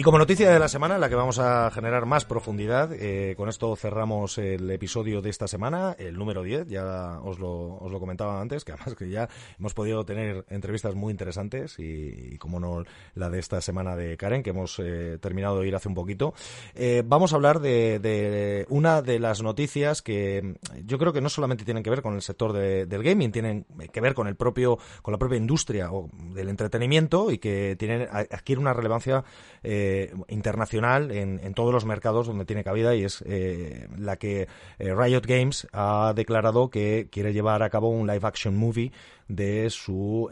[0.00, 3.34] Y como noticia de la semana, en la que vamos a generar más profundidad, eh,
[3.36, 7.92] con esto cerramos el episodio de esta semana, el número 10, ya os lo, os
[7.92, 9.28] lo comentaba antes, que además que ya
[9.58, 12.82] hemos podido tener entrevistas muy interesantes y, como no
[13.14, 16.32] la de esta semana de Karen, que hemos eh, terminado de ir hace un poquito.
[16.74, 21.28] Eh, vamos a hablar de, de, una de las noticias que yo creo que no
[21.28, 24.78] solamente tienen que ver con el sector del gaming, tienen que ver con el propio,
[25.02, 29.24] con la propia industria o del entretenimiento y que tienen, adquiere una relevancia
[29.62, 34.46] eh, eh, internacional en, todos los mercados donde tiene cabida y es eh, la que
[34.78, 38.92] eh, Riot Games ha declarado que quiere llevar a cabo un live action movie
[39.26, 40.28] de su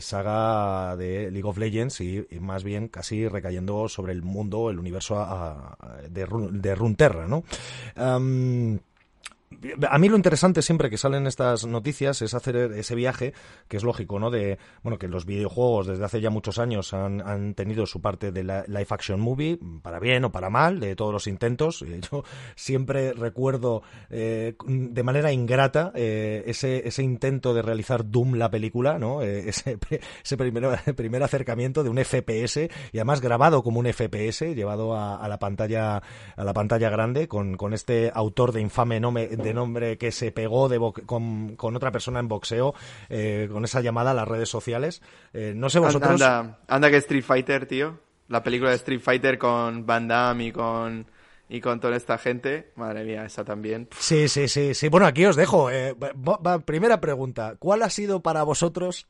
[0.00, 5.16] saga de League of Legends y, más bien casi recayendo sobre el mundo, el universo
[6.10, 7.44] de, de Runeterra, ¿no?
[9.88, 13.32] A mí lo interesante siempre que salen estas noticias es hacer ese viaje,
[13.68, 14.30] que es lógico, ¿no?
[14.30, 18.44] De, bueno, que los videojuegos desde hace ya muchos años han, tenido su parte de
[18.44, 21.84] la live action movie, para bien o para mal, de todos los intentos.
[22.10, 22.24] Yo
[22.54, 28.98] siempre recuerdo eh, de manera ingrata eh, ese, ese intento de realizar Doom la película,
[28.98, 29.22] ¿no?
[29.22, 29.78] Eh, ese,
[30.24, 35.16] ese primer, primer acercamiento de un FPS y además grabado como un FPS, llevado a,
[35.16, 36.02] a la pantalla
[36.36, 40.32] a la pantalla grande con, con este autor de infame nombre de nombre que se
[40.32, 42.74] pegó de con, con, otra persona en boxeo,
[43.08, 45.02] eh, con esa llamada a las redes sociales.
[45.32, 46.20] Eh, no sé vosotros.
[46.20, 47.98] Anda, anda que Street Fighter, tío.
[48.28, 51.06] La película de Street Fighter con Van Damme y con
[51.52, 52.72] y con toda esta gente.
[52.76, 53.88] Madre mía, esa también.
[53.98, 54.88] Sí, sí, sí, sí.
[54.88, 55.70] Bueno, aquí os dejo.
[55.70, 55.94] Eh,
[56.64, 57.56] primera pregunta.
[57.58, 59.06] ¿Cuál ha sido para vosotros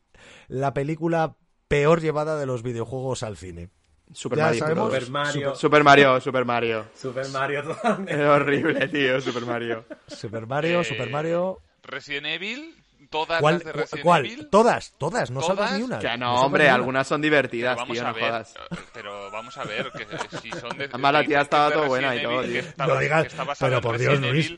[0.48, 1.36] la película
[1.68, 3.68] peor llevada de los videojuegos al cine?
[4.12, 4.66] Super Mario.
[4.66, 5.56] Super Mario.
[5.56, 6.86] Super, Mario, Super Mario.
[6.94, 8.12] Super Mario totalmente.
[8.12, 9.84] Es horrible, tío, Super Mario.
[10.06, 11.60] Super Mario, eh, Super Mario.
[11.82, 12.76] Resident Evil.
[13.10, 14.24] Todas las de Resident ¿Cuál?
[14.24, 14.48] Evil.
[14.48, 15.98] Todas, todas, no salgas ni una.
[15.98, 18.54] Que no, hombre, algunas son divertidas, pero tío, no jodas.
[18.94, 20.06] Pero vamos a ver, que
[20.38, 20.84] si son de.
[20.84, 22.62] Además, la tía estaba todo buena y todo, tío.
[22.78, 24.56] no digas, pero por Dios, Luis.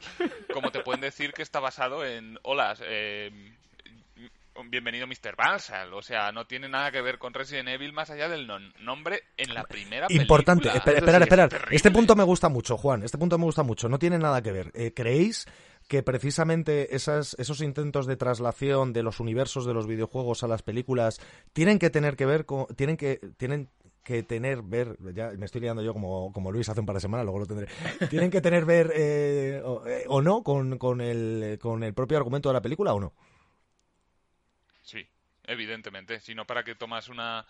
[0.52, 2.38] como te pueden decir que está basado en.
[2.42, 3.54] Hola, eh
[4.70, 5.36] bienvenido Mr.
[5.36, 5.92] Bansal.
[5.94, 8.46] O sea, no tiene nada que ver con Resident Evil más allá del
[8.80, 10.22] nombre en la primera película.
[10.22, 11.50] Importante, esperar, esperar.
[11.70, 13.02] Este punto me gusta mucho, Juan.
[13.02, 13.88] Este punto me gusta mucho.
[13.88, 14.70] No tiene nada que ver.
[14.74, 15.46] Eh, ¿Creéis
[15.88, 20.62] que precisamente esas, esos intentos de traslación de los universos de los videojuegos a las
[20.62, 21.20] películas
[21.52, 23.68] tienen que tener que ver con, tienen que, tienen
[24.02, 27.00] que tener ver, ya me estoy liando yo como, como Luis hace un par de
[27.00, 27.68] semanas, luego lo tendré,
[28.10, 32.48] tienen que tener ver eh, eh, o, no con, con, el, con el propio argumento
[32.48, 33.12] de la película o no.
[34.84, 35.08] Sí,
[35.44, 37.46] evidentemente, sino para que tomas una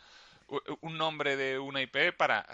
[0.83, 2.47] un nombre de una IP para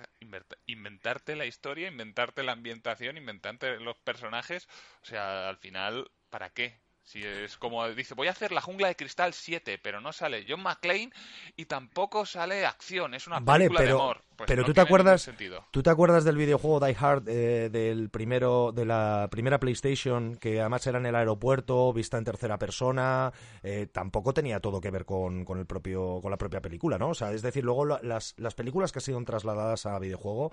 [0.67, 4.69] inventarte la historia, inventarte la ambientación, inventarte los personajes,
[5.03, 6.81] o sea, al final, ¿para qué?
[7.11, 10.47] Si es como dice, voy a hacer la jungla de cristal 7, pero no sale
[10.49, 11.11] John McClane
[11.57, 14.23] y tampoco sale acción, es una película de amor.
[14.37, 15.31] Pues pero tú te acuerdas,
[15.71, 20.61] tú te acuerdas del videojuego Die Hard eh, del primero, de la primera PlayStation que
[20.61, 25.05] además era en el aeropuerto, vista en tercera persona, eh, tampoco tenía todo que ver
[25.05, 27.11] con, con, el propio, con la propia película, ¿no?
[27.11, 30.53] O sea, es decir, luego las, las películas que han sido trasladadas a videojuego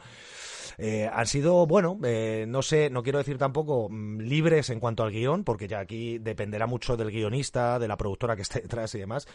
[0.78, 1.97] eh, han sido, bueno,
[2.47, 6.18] no sé, no quiero decir tampoco mm, libres en cuanto al guion, porque ya aquí
[6.18, 9.28] depende dependerá mucho del guionista, de la productora que esté detrás y demás.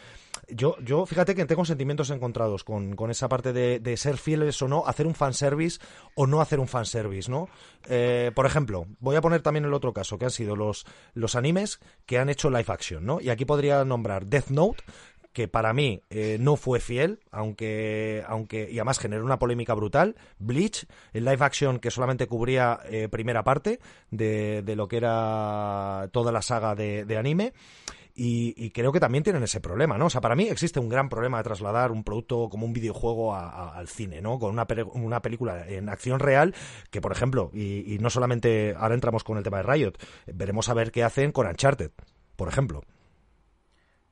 [0.49, 4.61] Yo, yo fíjate que tengo sentimientos encontrados con, con esa parte de, de, ser fieles
[4.61, 5.79] o no, hacer un fanservice
[6.15, 7.47] o no hacer un fanservice, ¿no?
[7.87, 11.35] Eh, por ejemplo, voy a poner también el otro caso, que han sido los, los
[11.35, 13.21] animes que han hecho live action, ¿no?
[13.21, 14.83] Y aquí podría nombrar Death Note,
[15.33, 20.15] que para mí eh, no fue fiel, aunque, aunque y además generó una polémica brutal.
[20.39, 23.79] Bleach, el live action que solamente cubría eh, primera parte
[24.11, 27.53] de, de, lo que era toda la saga de, de anime.
[28.15, 30.05] Y, creo que también tienen ese problema, ¿no?
[30.05, 33.35] O sea, para mí existe un gran problema de trasladar un producto como un videojuego
[33.35, 34.37] al cine, ¿no?
[34.37, 36.53] Con una, una película en acción real
[36.91, 39.93] que, por ejemplo, y no solamente ahora entramos con el tema de Riot,
[40.27, 41.89] veremos a ver qué hacen con Uncharted,
[42.35, 42.83] por ejemplo.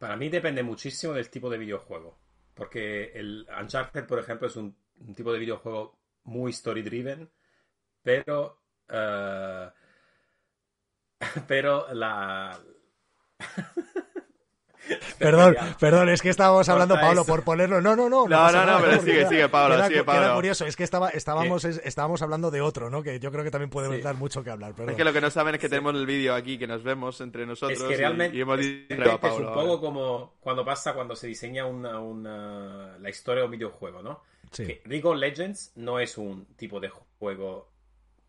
[0.02, 2.18] Para mí depende muchísimo del tipo de videojuego.
[2.56, 4.76] Porque el Uncharted, por ejemplo, es un,
[5.16, 7.30] tipo de videojuego muy story driven,
[8.02, 8.64] pero.
[8.90, 9.70] Uh,
[11.48, 12.60] pero la.
[15.20, 17.82] Perdón, perdón, es que estábamos hablando, Pablo, por ponerlo.
[17.82, 18.28] No, no, no.
[18.28, 20.24] No, no, no, pero sigue, sigue, Pablo, sigue, Pablo.
[20.24, 23.04] Era curioso, es que estaba, estábamos, estábamos hablando de otro, ¿no?
[23.04, 24.74] Que yo creo que también puede dar mucho que hablar.
[24.88, 27.22] Es que lo que no saben es que tenemos el vídeo aquí, que nos vemos
[27.22, 27.80] entre nosotros.
[27.80, 31.66] Es que realmente y, hemos dicho es un poco como cuando pasa cuando se diseña
[31.66, 34.24] una, una, la historia de un videojuego, ¿no?
[34.52, 34.66] Sí.
[34.66, 37.71] Que League of Legends no es un tipo de juego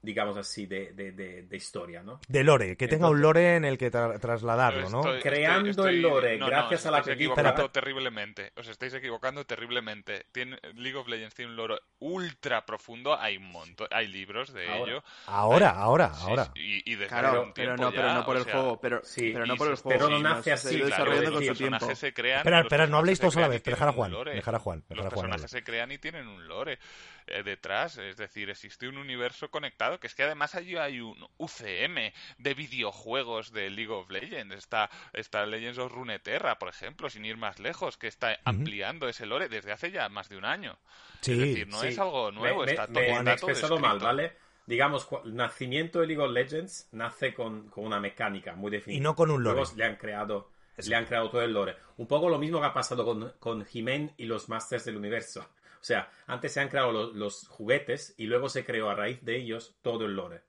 [0.02, 2.20] digamos así, de, de, de, historia, ¿no?
[2.26, 5.02] De lore, que tenga un lore en el que trasladarlo, ¿no?
[5.22, 7.54] Creando el lore, gracias a la película.
[7.62, 10.26] Os terriblemente, os estáis equivocando terriblemente.
[10.32, 14.76] Tiene, League of Legends tiene un lore ultra profundo, hay un montón, hay libros de
[14.76, 15.04] ello.
[15.26, 16.50] Ahora, ahora, ahora.
[16.54, 19.68] y, de claro, pero no, pero no por el juego, pero, sí, pero no por
[19.68, 19.98] el juego.
[19.98, 21.94] Pero no nace así, desarrollando con su tiempo.
[21.94, 24.58] Se crean, espera, espera, no habléis todos a la vez, dejar a Juan, dejar a
[24.58, 24.82] Juan.
[24.88, 26.78] Los personajes se crean y tienen un lore
[27.26, 31.16] eh, detrás, es decir, existe un universo conectado que es que además allí hay un
[31.38, 34.54] UCM de videojuegos de League of Legends.
[34.54, 39.26] Está, está Legends of Runeterra, por ejemplo, sin ir más lejos, que está ampliando ese
[39.26, 40.78] lore desde hace ya más de un año.
[41.20, 44.36] Sí, es decir, no es algo nuevo, está todo, me, me expresado mal, ¿vale?
[44.66, 48.98] digamos, el nacimiento de League of Legends nace con, con, una mecánica muy definida.
[48.98, 49.56] Y no con un lore.
[49.56, 51.76] Luego le han creado, le han creado todo el lore.
[51.96, 55.48] Un poco lo mismo que ha pasado con, con He-Man y los Masters del Universo.
[55.82, 59.36] O sea, antes se han creado los, juguetes y luego se creó a raíz de
[59.36, 60.42] ellos todo el lore.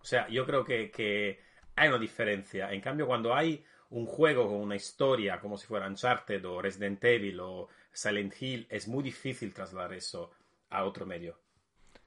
[0.00, 1.40] O sea, yo creo que,
[1.74, 2.70] hay una diferencia.
[2.70, 7.02] En cambio, cuando hay un juego con una historia, como si fuera Uncharted o Resident
[7.02, 10.30] Evil o Silent Hill, es muy difícil trasladar eso
[10.68, 11.38] a otro medio.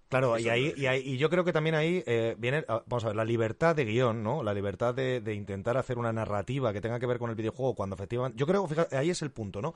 [0.10, 3.04] Claro, y ahí, y ahí, y yo creo que también ahí eh, viene, ah, vamos
[3.04, 4.42] a ver, la libertad de guion, ¿no?
[4.42, 7.96] La libertad de, intentar hacer una narrativa que tenga que ver con el videojuego cuando
[7.96, 8.38] efectivamente...
[8.38, 9.74] Yo creo que ahí es el punto, ¿no?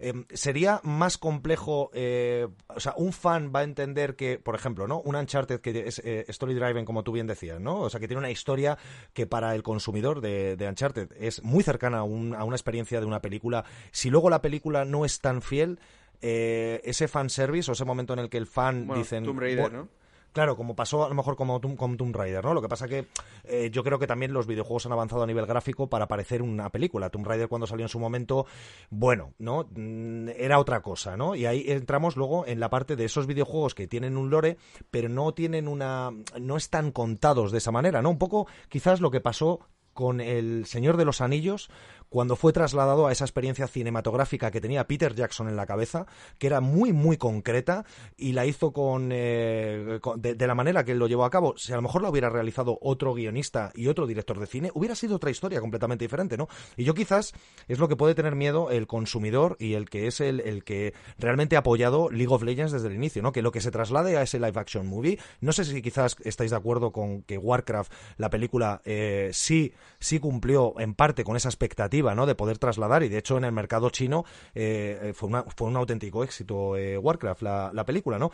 [0.00, 4.88] Em, sería más complejo, eh, o sea, un fan va a entender que, por ejemplo,
[4.88, 5.00] ¿no?
[5.00, 7.78] Un Uncharted que es eh, story driven, como tú bien decías, ¿no?
[7.80, 8.78] O sea, que tiene una historia
[9.12, 12.98] que para el consumidor de, de Uncharted es muy cercana a, un, a una experiencia
[12.98, 13.64] de una película.
[13.92, 15.78] Si luego la película no es tan fiel
[16.20, 19.24] eh, ese fanservice o ese momento en el que el fan bueno, dicen...
[19.24, 19.88] Tomb Raider, ¿no?
[20.32, 22.54] Claro, como pasó a lo mejor como, con Tomb Raider, ¿no?
[22.54, 23.06] Lo que pasa que
[23.44, 26.70] eh, yo creo que también los videojuegos han avanzado a nivel gráfico para parecer una
[26.70, 27.10] película.
[27.10, 28.46] Tomb Raider cuando salió en su momento,
[28.90, 29.68] bueno, ¿no?
[29.74, 31.34] Mm, era otra cosa, ¿no?
[31.34, 34.58] Y ahí entramos luego en la parte de esos videojuegos que tienen un lore,
[34.90, 36.12] pero no tienen una...
[36.38, 38.10] no están contados de esa manera, ¿no?
[38.10, 39.60] Un poco quizás lo que pasó
[39.98, 41.70] con El Señor de los Anillos
[42.08, 46.06] cuando fue trasladado a esa experiencia cinematográfica que tenía Peter Jackson en la cabeza,
[46.38, 47.84] que era muy, muy concreta
[48.16, 51.54] y la hizo con, eh, de, la manera que él lo llevó a cabo.
[51.56, 54.94] Si a lo mejor lo hubiera realizado otro guionista y otro director de cine, hubiera
[54.94, 56.48] sido otra historia completamente diferente, ¿no?
[56.76, 57.34] Y yo quizás
[57.66, 60.94] es lo que puede tener miedo el consumidor y el que es el, el que
[61.18, 63.32] realmente ha apoyado League of Legends desde el inicio, ¿no?
[63.32, 66.50] Que lo que se traslade a ese live action movie, no sé si quizás estáis
[66.50, 71.48] de acuerdo con que Warcraft, la película, eh, sí, sí cumplió en parte con esa
[71.48, 72.26] expectativa, ¿no?
[72.26, 74.24] De poder trasladar y de hecho en el mercado chino
[74.54, 78.30] eh, fue, una, fue un auténtico éxito eh, Warcraft, la, la, película, ¿no?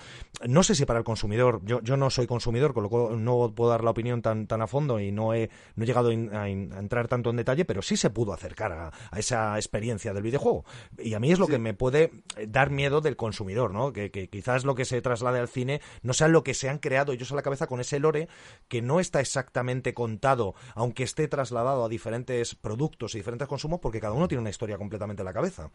[0.47, 3.53] No sé si para el consumidor, yo, yo no soy consumidor, con lo cual no
[3.55, 6.49] puedo dar la opinión tan, tan a fondo y no he, no he llegado a,
[6.49, 10.65] entrar tanto en detalle, pero sí se pudo acercar a, esa experiencia del videojuego.
[10.99, 12.11] Y a mí es lo que me puede
[12.49, 13.93] dar miedo del consumidor, ¿no?
[13.93, 16.79] Que, que, quizás lo que se traslade al cine no sea lo que se han
[16.79, 18.29] creado ellos a la cabeza con ese lore
[18.69, 24.01] que no está exactamente contado, aunque esté trasladado a diferentes productos y diferentes consumos, porque
[24.01, 25.71] cada uno tiene una historia completamente en la cabeza.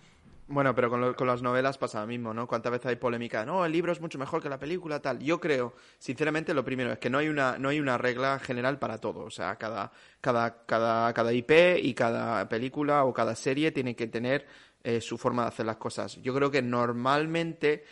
[0.47, 2.47] Bueno, pero con, las novelas pasa lo mismo, ¿no?
[2.47, 3.45] ¿Cuántas veces hay polémica?
[3.45, 5.19] No, el libro es mucho mejor que la película, tal.
[5.19, 8.79] Yo creo, sinceramente, lo primero es que no hay una, no hay una regla general
[8.79, 9.21] para todo.
[9.21, 11.51] O sea, cada, cada, cada, cada IP
[11.81, 14.47] y cada película o cada serie tiene que tener
[14.83, 16.15] eh, su forma de hacer las cosas.
[16.21, 17.83] Yo creo que normalmente,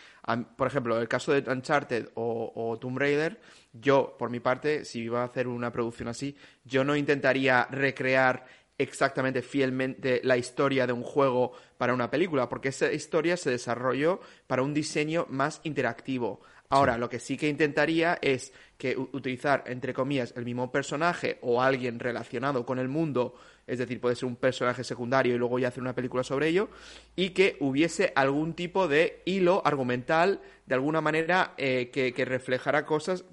[0.56, 3.40] por ejemplo, el caso de Uncharted o Tomb Raider,
[3.80, 6.36] yo, por mi parte, si iba a hacer una producción así,
[6.66, 8.46] yo no intentaría recrear
[8.78, 14.20] exactamente fielmente la historia de un juego para una película, porque esa historia se desarrolló
[14.46, 16.42] para un diseño más interactivo.
[16.70, 21.62] Ahora, lo que sí que intentaría es que utilizar, entre comillas, el mismo personaje o
[21.62, 25.70] alguien relacionado con el mundo, es decir, puede ser un personaje secundario y luego ya
[25.70, 26.68] hacer una película sobre ello,
[27.16, 32.86] y que hubiese algún tipo de hilo argumental, de alguna manera, eh, que, que reflejara
[32.86, 33.24] cosas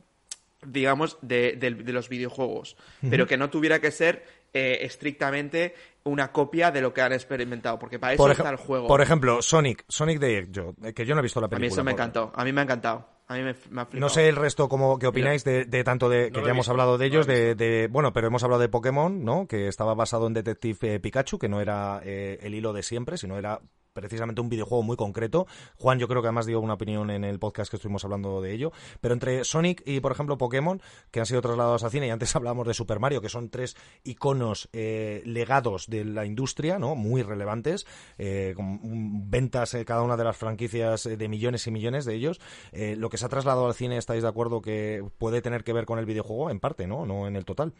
[0.67, 2.77] digamos, de, los videojuegos,
[3.11, 4.25] pero que no tuviera que ser
[4.55, 5.75] eh, estrictamente
[6.05, 8.87] una copia de lo que han experimentado, porque para eso está el juego.
[8.87, 11.67] Por ejemplo, Sonic, Sonic de yo, que yo no he visto la película.
[11.67, 13.15] A mí eso me encantó, a mí me ha encantado.
[13.27, 16.43] A mí me, ha no sé el resto cómo qué opináis de, tanto de que
[16.43, 19.49] ya hemos hablado de ellos, de, bueno, pero hemos hablado de Pokémon, ¿no?
[19.49, 23.17] Que estaba basado en Detective eh, Pikachu, que no era eh, el hilo de siempre,
[23.17, 23.61] sino era
[23.95, 25.47] precisamente un videojuego muy concreto.
[25.77, 28.53] Juan, yo creo que además dio una opinión en el podcast que estuvimos hablando de
[28.53, 28.73] ello.
[29.01, 32.35] Pero entre Sonic y, por ejemplo, Pokémon, que han sido trasladados a cine, y antes
[32.37, 36.95] hablábamos de Super Mario, que son tres iconos eh, legados de la industria, ¿no?
[36.95, 37.87] Muy relevantes,
[38.19, 42.41] eh, con ventas cada una de las franquicias de millones y millones de ellos.
[42.73, 45.73] Eh, lo que se ha trasladado al cine, ¿estáis de acuerdo que puede tener que
[45.73, 46.51] ver con el videojuego?
[46.51, 47.07] En parte, ¿no?
[47.07, 47.75] No en el total.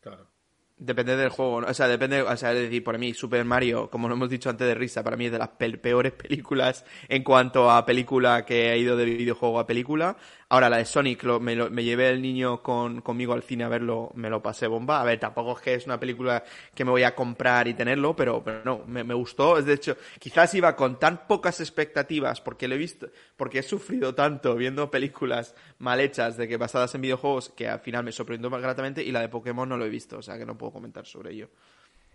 [0.00, 0.33] Claro.
[0.76, 4.08] Depende del juego, o sea, depende, o sea, es decir, por mí Super Mario, como
[4.08, 7.70] lo hemos dicho antes de risa, para mí es de las peores películas en cuanto
[7.70, 10.16] a película que ha ido de videojuego a película.
[10.54, 14.12] Ahora, la de Sonic, me, me, llevé el niño con, conmigo al cine a verlo,
[14.14, 15.00] me lo pasé bomba.
[15.00, 18.14] A ver, tampoco es que es una película que me voy a comprar y tenerlo,
[18.14, 19.60] pero, pero no, me, me gustó.
[19.60, 24.14] De hecho, quizás iba con tan pocas expectativas porque lo he visto, porque he sufrido
[24.14, 28.48] tanto viendo películas mal hechas de que basadas en videojuegos que al final me sorprendió
[28.48, 30.70] más gratamente y la de Pokémon no lo he visto, o sea que no puedo
[30.70, 31.48] comentar sobre ello.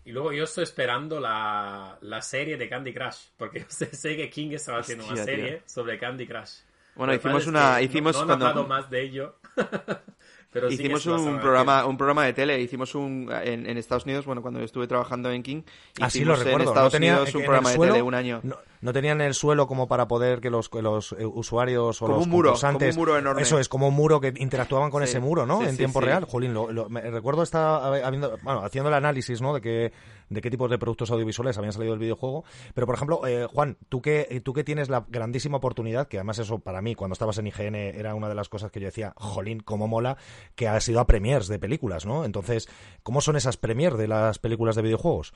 [0.05, 4.51] Y luego yo estoy esperando la, la serie de Candy Crush, porque sé, que King
[4.51, 6.68] estaba haciendo una serie sobre Candy Crush.
[6.99, 7.81] Bueno, hicimos una.
[7.81, 8.67] Hicimos no, no cuando...
[8.67, 9.35] más de ello.
[10.51, 14.41] Pero hicimos un programa, un programa de tele, hicimos un en, en, Estados Unidos, bueno,
[14.41, 15.61] cuando estuve trabajando en King,
[16.01, 18.41] ah, hicimos en Estados Unidos un programa de tele un año.
[18.81, 22.25] No, tenían el suelo como para poder que los, los eh, usuarios o como los
[22.25, 23.41] un muro, como un muro enorme.
[23.43, 25.61] Eso es, como un muro que interactuaban con ese muro, ¿no?
[25.61, 26.25] en tiempo real.
[26.25, 29.53] Jolín, lo, me recuerdo estar habiendo, bueno, haciendo el análisis, ¿no?
[29.53, 29.93] De que
[30.29, 32.43] de qué tipos de productos audiovisuales habían salido del videojuego.
[32.73, 36.39] Pero, por ejemplo, eh, Juan, tú que, tú que tienes la grandísima oportunidad, que además
[36.39, 39.13] eso para mí, cuando estabas en IGN, era una de las cosas que yo decía,
[39.15, 40.17] jolín, cómo mola,
[40.55, 42.25] que ha sido a premiers de películas, ¿no?
[42.25, 42.69] Entonces,
[43.03, 45.33] ¿cómo son esas premiers de las películas de videojuegos?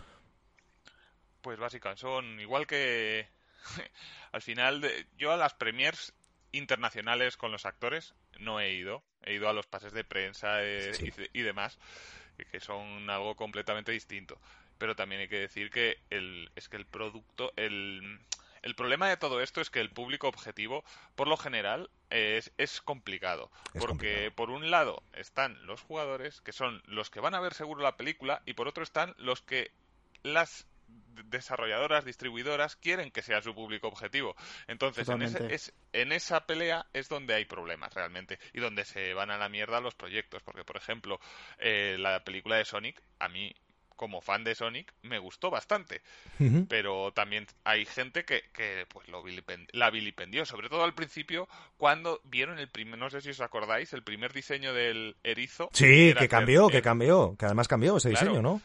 [1.42, 3.28] Pues básicamente son igual que
[4.32, 6.14] al final de, yo a las premiers
[6.52, 10.92] internacionales con los actores no he ido, he ido a los pases de prensa eh,
[11.34, 11.80] y, y, demás
[12.52, 14.40] que son algo completamente distinto
[14.78, 18.20] pero también hay que decir que el, es que el producto, el,
[18.64, 20.84] el problema de todo esto es que el público objetivo,
[21.16, 23.52] por lo general, es, es complicado.
[23.80, 27.82] porque por un lado están los jugadores, que son los que van a ver seguro
[27.82, 29.72] la película, y por otro están los que
[30.24, 30.66] las
[31.26, 34.36] desarrolladoras, distribuidoras quieren que sea su público objetivo.
[34.68, 39.32] Entonces, en, es, en, esa pelea es donde hay problemas realmente y donde se van
[39.32, 40.42] a la mierda los proyectos.
[40.44, 41.20] Porque, por ejemplo,
[41.60, 43.54] eh, la película de Sonic, a mí
[43.96, 46.02] como fan de Sonic, me gustó bastante.
[46.68, 49.24] Pero también hay gente que, que pues lo
[49.72, 53.94] la vilipendió, sobre todo al principio, cuando vieron el primer, no sé si os acordáis,
[53.94, 55.70] el primer diseño del erizo.
[55.74, 58.62] Sí, que cambió, que cambió, que además cambió ese diseño, ¿no?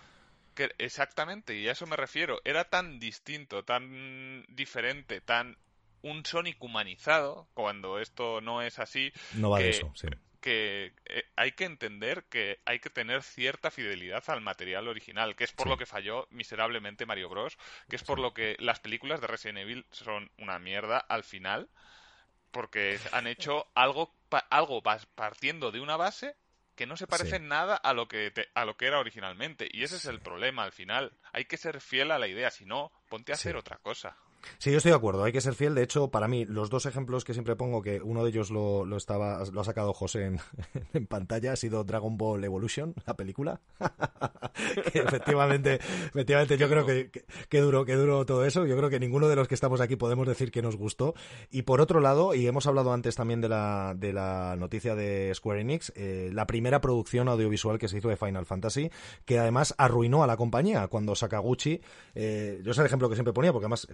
[0.55, 5.57] que exactamente, y a eso me refiero, era tan distinto, tan diferente, tan
[6.03, 9.12] un Sonic humanizado, cuando esto no es así.
[9.35, 10.09] No va de eso, sí
[10.41, 15.45] que eh, hay que entender que hay que tener cierta fidelidad al material original, que
[15.45, 17.59] es por lo que falló miserablemente Mario Bros,
[17.89, 21.68] que es por lo que las películas de Resident Evil son una mierda al final,
[22.51, 24.14] porque han hecho algo,
[24.51, 26.36] algo partiendo de una base
[26.74, 29.82] que no se parece en nada a lo que a lo que era originalmente y
[29.82, 31.12] ese es el problema al final.
[31.32, 34.16] Hay que ser fiel a la idea si no ponte a hacer otra cosa
[34.59, 35.74] Sí, yo estoy de acuerdo, hay que ser fiel.
[35.74, 38.84] De hecho, para mí, los dos ejemplos que siempre pongo, que uno de ellos lo,
[38.84, 40.40] lo estaba, lo ha sacado José en,
[40.94, 43.61] en, pantalla, ha sido Dragon Ball Evolution, la película.
[44.92, 47.11] que efectivamente, efectivamente yo creo que,
[47.49, 48.66] que, duro, que duro todo eso.
[48.66, 51.14] Yo creo que ninguno de los que estamos aquí podemos decir que nos gustó.
[51.51, 55.32] Y por otro lado, y hemos hablado antes también de la, de la noticia de
[55.34, 58.90] Square Enix, eh, la primera producción audiovisual que se hizo de Final Fantasy,
[59.24, 61.80] que además arruinó a la compañía cuando Sakaguchi,
[62.14, 63.88] eh, yo es el ejemplo que siempre ponía, porque además,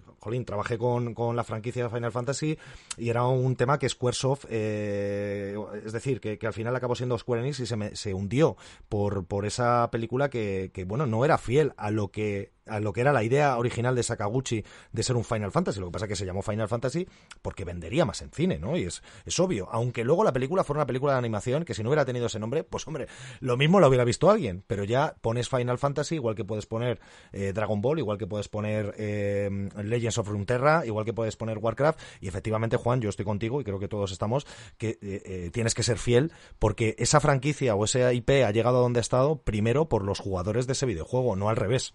[0.45, 2.59] trabajé con, con, la franquicia de Final Fantasy
[2.97, 7.43] y era un tema que Squaresoft, eh, es decir, que, al final acabó siendo Square
[7.43, 8.57] Enix y se, me, se hundió
[8.89, 13.01] por, por esa película que, bueno, no era fiel a lo que a lo que
[13.01, 15.81] era la idea original de Sakaguchi de ser un Final Fantasy.
[15.81, 17.07] Lo que pasa es que se llamó Final Fantasy
[17.43, 18.77] porque vendería más en cine, ¿no?
[18.77, 19.69] Y es, es obvio.
[19.71, 22.39] Aunque luego la película fuera una película de animación que si no hubiera tenido ese
[22.39, 23.07] nombre, pues hombre,
[23.41, 24.65] lo mismo lo hubiera visto alguien.
[24.67, 27.01] Pero ya pones Final Fantasy, igual que puedes poner
[27.33, 29.51] eh, Dragon Ball, igual que puedes poner eh,
[29.83, 32.01] Legends of Runeterra, igual que puedes poner Warcraft.
[32.21, 34.47] Y efectivamente, Juan, yo estoy contigo y creo que todos estamos,
[34.79, 38.81] que eh, tienes que ser fiel porque esa franquicia o ese IP ha llegado a
[38.81, 41.95] donde ha estado primero por los jugadores de ese videojuego, no al revés.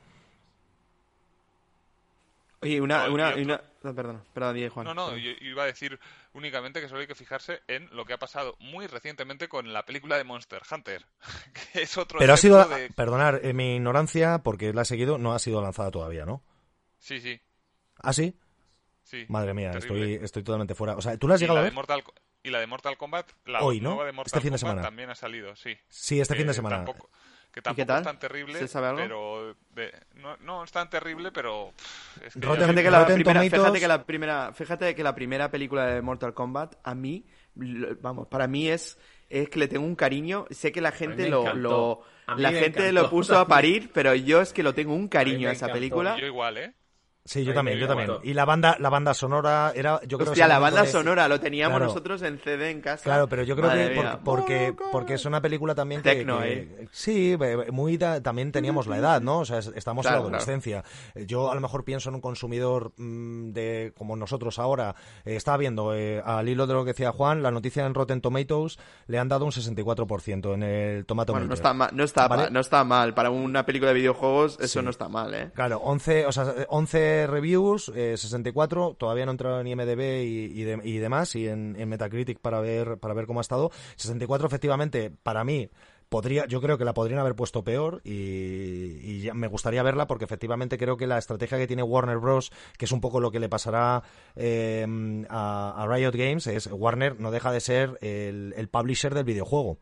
[2.61, 3.09] Oye, una...
[3.09, 3.61] una, una...
[3.83, 4.85] No, perdón, perdón, Juan.
[4.85, 5.97] No, no, yo iba a decir
[6.33, 9.85] únicamente que solo hay que fijarse en lo que ha pasado muy recientemente con la
[9.85, 11.05] película de Monster Hunter,
[11.73, 12.89] que es otro Pero ha sido, de...
[12.89, 16.43] perdonar eh, mi ignorancia, porque la he seguido, no ha sido lanzada todavía, ¿no?
[16.97, 17.39] Sí, sí.
[18.01, 18.37] ¿Ah, sí?
[19.03, 19.25] Sí.
[19.29, 20.95] Madre mía, estoy, estoy totalmente fuera.
[20.95, 21.73] O sea, ¿tú la has llegado a ver?
[21.73, 22.03] Mortal,
[22.43, 23.91] y la de Mortal Kombat, la Hoy, ¿no?
[23.91, 24.81] nueva de Mortal este fin de Kombat semana.
[24.81, 25.77] también ha salido, sí.
[25.87, 26.83] Sí, este fin de semana.
[26.83, 27.09] Tampoco,
[27.51, 27.97] que tampoco tal?
[27.99, 29.01] es tan terrible, ¿Se sabe algo?
[29.01, 31.73] pero de, no, no es tan terrible, pero
[32.23, 35.85] es que Fíjate que, la primera, fíjate que la primera, fíjate que la primera película
[35.87, 37.25] de Mortal Kombat a mí,
[37.55, 38.97] vamos, para mí es
[39.29, 40.45] es que le tengo un cariño.
[40.49, 42.01] Sé que la gente lo, lo
[42.35, 43.03] la gente encantó.
[43.03, 45.73] lo puso a parir, pero yo es que lo tengo un cariño a esa encantó.
[45.73, 46.17] película.
[46.17, 46.73] yo igual, ¿eh?
[47.25, 48.09] Sí, yo también, yo también.
[48.23, 51.39] Y la banda, la banda sonora era, yo creo Hostia, que la banda sonora lo
[51.39, 51.85] teníamos Claro.
[51.91, 53.03] nosotros en CD en casa.
[53.03, 56.39] Claro, pero yo creo Madre que por- porque, porque es una película también que, Tecno,
[56.39, 56.87] que- eh.
[56.91, 57.37] sí,
[57.71, 59.39] muy da- también teníamos la edad, ¿no?
[59.39, 60.83] O sea, es- estamos en la adolescencia.
[61.27, 64.95] Yo a lo mejor pienso en un consumidor mm, de como nosotros ahora.
[65.23, 68.21] Eh, estaba viendo eh, al hilo de lo que decía Juan, la noticia en Rotten
[68.21, 72.27] Tomatoes le han dado un 64% en el Tomato Bueno, no está mal, no está,
[72.27, 72.43] ¿Vale?
[72.43, 73.13] mal, no está mal.
[73.13, 74.83] Para una película de videojuegos, eso Sí.
[74.83, 75.51] no está mal, ¿eh?
[75.53, 80.63] Claro, 11, o sea, 11 reviews, eh, 64, todavía no he entrado en IMDB y,
[80.63, 83.71] de- y demás, y en, Metacritic para ver, para ver cómo ha estado.
[83.95, 85.69] 64, efectivamente, para mí,
[86.09, 90.25] podría, yo creo que la podrían haber puesto peor y, ya me gustaría verla porque
[90.25, 93.39] efectivamente creo que la estrategia que tiene Warner Bros., que es un poco lo que
[93.39, 94.03] le pasará
[94.35, 94.85] eh,
[95.29, 99.77] a, a Riot Games, es Warner no deja de ser el publisher del videojuego.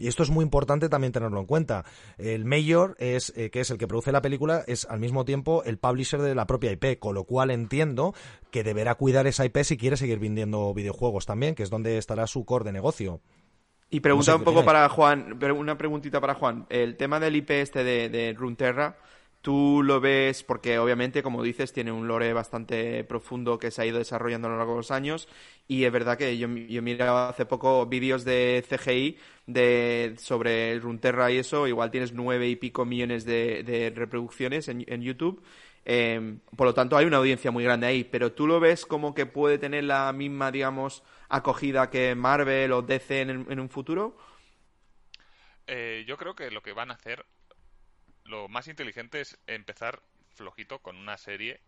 [0.00, 1.84] Y esto es muy importante también tenerlo en cuenta.
[2.16, 5.62] El Mayor, es, eh, que es el que produce la película, es al mismo tiempo
[5.64, 8.14] el publisher de la propia IP, con lo cual entiendo
[8.50, 12.26] que deberá cuidar esa IP si quiere seguir vendiendo videojuegos también, que es donde estará
[12.26, 13.20] su core de negocio.
[13.90, 16.64] Y pregunta No sé un poco para Juan, una preguntita para Juan.
[16.70, 18.96] El tema del IP este de, de Runeterra,
[19.42, 23.86] tú lo ves porque obviamente, como dices, tiene un lore bastante profundo que se ha
[23.86, 25.28] ido desarrollando a lo largo de los años
[25.68, 30.82] y es verdad que yo, yo miraba hace poco vídeos de CGI de sobre el
[30.82, 35.42] Runeterra y eso, igual tienes nueve y pico millones de, reproducciones en, YouTube.
[35.84, 39.14] Eh, por lo tanto, hay una audiencia muy grande ahí, pero tú lo ves como
[39.14, 44.16] que puede tener la misma, digamos, acogida que Marvel o DC en, en un futuro.
[45.72, 47.24] Eh, yo creo que lo que van a hacer,
[48.30, 50.02] lo más inteligente es empezar
[50.34, 51.60] flojito con una serie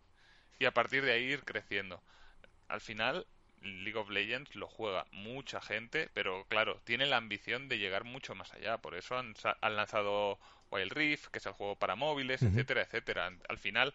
[0.59, 2.03] y a partir de ahí ir creciendo.
[2.69, 3.27] Al final,
[3.61, 8.35] League of Legends lo juega mucha gente, pero claro, tiene la ambición de llegar mucho
[8.35, 8.79] más allá.
[8.79, 10.39] Por eso han, han lanzado
[10.71, 13.31] Wild Rift, que es el juego para móviles, etcétera, etcétera.
[13.49, 13.93] Al final,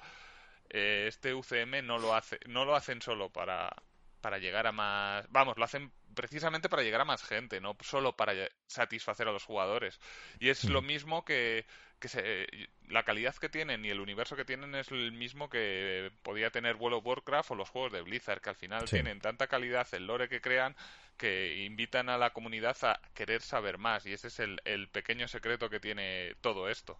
[0.70, 3.74] eh, este UCM no lo hace, no lo hacen solo para
[4.22, 8.16] para llegar a más, vamos, lo hacen precisamente para llegar a más gente, no solo
[8.18, 8.34] para
[8.66, 10.00] satisfacer a los jugadores.
[10.40, 11.66] Y es lo mismo que
[12.00, 12.48] que se,
[12.90, 16.76] la calidad que tienen y el universo que tienen es el mismo que podía tener
[16.76, 18.98] World of Warcraft o los juegos de Blizzard, que al final Sí.
[18.98, 20.76] tienen tanta calidad, el lore que crean,
[21.18, 24.06] que invitan a la comunidad a querer saber más.
[24.06, 27.00] Y ese es el, el pequeño secreto que tiene todo esto.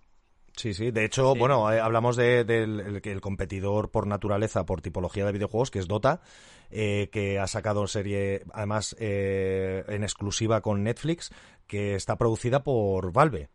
[0.56, 0.90] Sí, sí.
[0.90, 5.70] De hecho, bueno, eh, hablamos de, del el, competidor por naturaleza, por tipología de videojuegos,
[5.70, 6.22] que es Dota,
[6.72, 11.32] eh, que ha sacado serie, además, eh, en exclusiva con Netflix,
[11.68, 13.50] que está producida por Valve.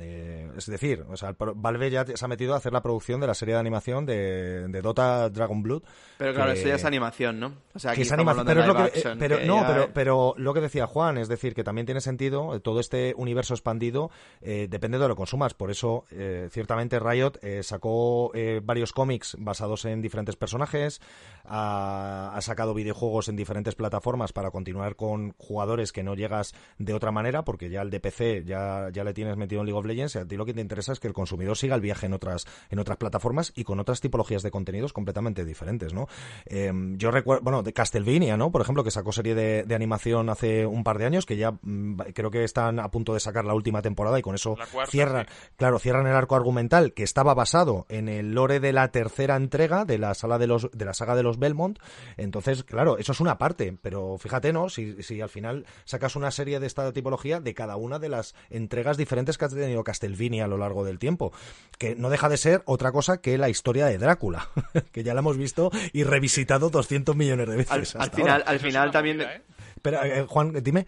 [0.00, 3.26] Eh, es decir, o sea, Valve ya se ha metido a hacer la producción de
[3.26, 5.82] la serie de animación de, Dota Dragon Blood.
[6.18, 7.54] Pero claro, eso ya es animación, ¿no?
[7.74, 10.54] O sea, aquí es animación, pero es lo que, eh, pero, no, pero, pero lo
[10.54, 14.98] que decía Juan, es decir, que también tiene sentido eh, todo este universo expandido depende
[14.98, 15.54] de lo que consumas.
[15.54, 16.04] Por eso,
[16.50, 18.32] ciertamente Riot sacó
[18.62, 21.00] varios cómics basados en diferentes personajes,
[21.44, 26.94] ha, ha, sacado videojuegos en diferentes plataformas para continuar con jugadores que no llegas de
[26.94, 29.85] otra manera, porque ya el de PC ya, ya le tienes metido en League of
[29.86, 32.12] Legends a ti lo que te interesa es que el consumidor siga el viaje en
[32.12, 36.08] otras, en otras plataformas y con otras tipologías de contenidos completamente diferentes, ¿no?
[36.44, 38.50] Em, yo recuerdo, bueno, de Castlevania, ¿no?
[38.50, 41.96] Por ejemplo, que sacó serie de, animación hace un par de años, que ya mm,
[42.14, 44.56] creo que están a punto de sacar la última temporada y con eso
[44.88, 45.26] cierran,
[45.56, 49.84] claro, cierran el arco argumental que estaba basado en el lore de la tercera entrega
[49.84, 51.78] de la sala de los, de la saga de los Belmont.
[52.16, 54.70] Entonces, claro, eso es una parte, pero fíjate, ¿no?
[54.70, 58.34] Si, si al final sacas una serie de esta tipología de cada una de las
[58.50, 61.32] entregas diferentes que ha tenido Castelvini a lo largo del tiempo,
[61.78, 64.48] que no deja de ser otra cosa que la historia de Drácula,
[64.92, 67.96] que ya la hemos visto y revisitado 200 millones de veces.
[67.96, 69.20] Al, final, al final también...
[69.20, 69.42] ¿eh?
[69.84, 70.86] Eh, Juan, dime.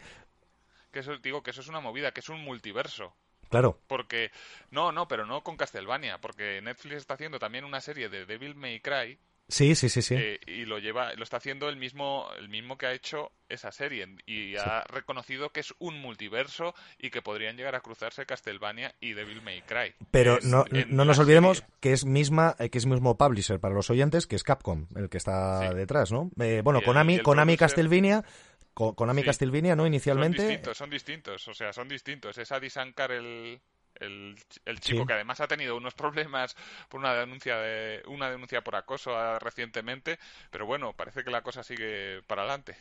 [0.90, 3.14] Que eso, digo que eso es una movida, que es un multiverso.
[3.48, 3.80] Claro.
[3.86, 4.30] Porque,
[4.70, 8.54] no, no, pero no con Castlevania, porque Netflix está haciendo también una serie de Devil
[8.54, 9.18] May Cry,
[9.48, 10.14] Sí, sí, sí, sí.
[10.14, 13.72] Eh, y lo lleva, lo está haciendo el mismo, el mismo que ha hecho esa
[13.72, 18.94] serie y ha reconocido que es un multiverso y que podrían llegar a cruzarse Castlevania
[19.00, 19.94] y Devil May Cry.
[20.10, 23.88] Pero no, no nos olvidemos que es misma, eh, que es mismo publisher para los
[23.88, 26.30] oyentes, que es Capcom el que está detrás, ¿no?
[26.38, 28.24] Eh, bueno, Konami, Konami Castlevania
[28.74, 29.86] Konami Castlevania, ¿no?
[29.86, 30.38] Inicialmente.
[30.38, 32.38] Son distintos, son distintos, o sea, son distintos.
[32.38, 33.60] Es Adi Sankar el,
[34.00, 34.36] el,
[34.80, 36.56] chico que además ha tenido unos problemas
[36.88, 40.18] por una denuncia de una denuncia por acoso ah, recientemente,
[40.50, 42.76] pero bueno, parece que la cosa sigue para adelante.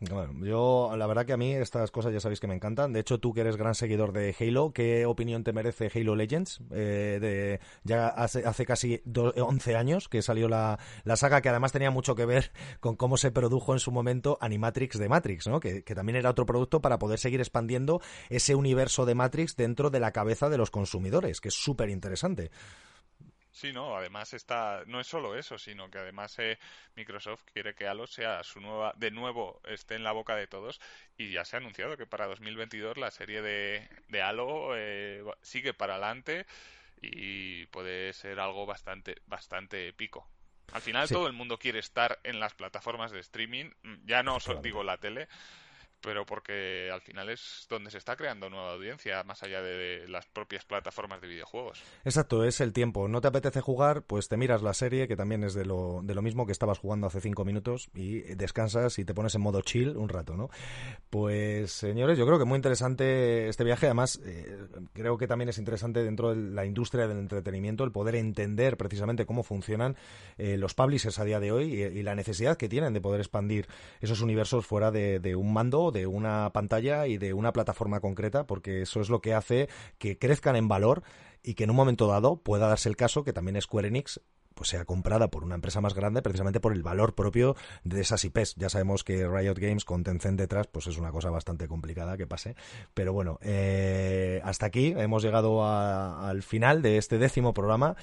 [0.00, 2.94] Bueno, yo la verdad que a mí estas cosas ya sabéis que me encantan.
[2.94, 6.62] De hecho, tú que eres gran seguidor de Halo, ¿qué opinión te merece Halo Legends?
[6.70, 11.72] Eh, de, ya hace, hace casi 11 años que salió la, la, saga, que además
[11.72, 15.60] tenía mucho que ver con cómo se produjo en su momento Animatrix de Matrix, ¿no?
[15.60, 19.90] Que, que también era otro producto para poder seguir expandiendo ese universo de Matrix dentro
[19.90, 22.50] de la cabeza de los consumidores, que es súper interesante.
[23.60, 26.58] Sí, no, además está, no es solo eso, sino que además eh,
[26.94, 30.80] Microsoft quiere que Halo sea su nueva, de nuevo esté en la boca de todos.
[31.18, 35.74] Y ya se ha anunciado que para 2022 la serie de, de Halo eh, sigue
[35.74, 36.46] para adelante
[37.02, 40.26] y puede ser algo bastante, bastante épico.
[40.72, 43.72] Al final todo el mundo quiere estar en las plataformas de streaming,
[44.06, 45.28] ya no solo digo la tele,
[46.00, 50.26] pero porque al final es donde se está creando nueva audiencia, más allá de las
[50.26, 51.82] propias plataformas de videojuegos.
[52.04, 53.08] Exacto, es el tiempo.
[53.08, 56.14] No te apetece jugar, pues te miras la serie, que también es de lo, de
[56.14, 59.60] lo mismo que estabas jugando hace cinco minutos, y descansas y te pones en modo
[59.62, 60.50] chill un rato, ¿no?
[61.10, 63.86] Pues, señores, yo creo que muy interesante este viaje.
[63.86, 64.58] Además, eh,
[64.92, 69.26] creo que también es interesante dentro de la industria del entretenimiento el poder entender precisamente
[69.26, 69.96] cómo funcionan
[70.38, 73.68] eh, los publishers a día de hoy y, la necesidad que tienen de poder expandir
[74.00, 78.46] esos universos fuera de, de un mando de una pantalla y de una plataforma concreta,
[78.46, 79.68] porque eso es lo que hace
[79.98, 81.02] que crezcan en valor
[81.42, 84.20] y que en un momento dado pueda darse el caso que también Square Enix
[84.54, 88.24] pues sea comprada por una empresa más grande precisamente por el valor propio de esas
[88.24, 88.56] IPs.
[88.56, 92.26] Ya sabemos que Riot Games con Tencent detrás pues es una cosa bastante complicada que
[92.26, 92.56] pase.
[92.92, 97.96] Pero bueno, eh, hasta aquí hemos llegado al final de este décimo programa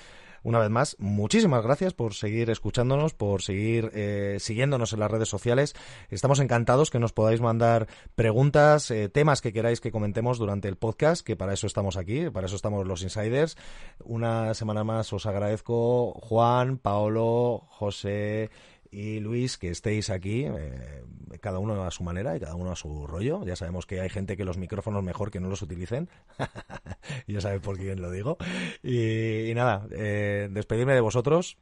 [0.43, 5.29] una vez más, muchísimas gracias por seguir escuchándonos, por seguir eh, siguiéndonos en las redes
[5.29, 5.75] sociales.
[6.09, 10.75] Estamos encantados que nos podáis mandar preguntas, eh, temas que queráis que comentemos durante el
[10.75, 13.57] podcast, que para eso estamos aquí, para eso estamos los insiders.
[14.03, 18.49] Una semana más os agradezco Juan, Paolo, José
[18.91, 21.03] y Luis que estéis aquí, eh,
[21.41, 23.43] cada uno a su manera y cada uno a su rollo.
[23.45, 26.09] Ya sabemos que hay gente que los micrófonos mejor que no los utilicen.
[27.27, 28.37] ya sabéis por quién lo digo.
[28.83, 31.57] Y, nada, eh, despedirme de vosotros.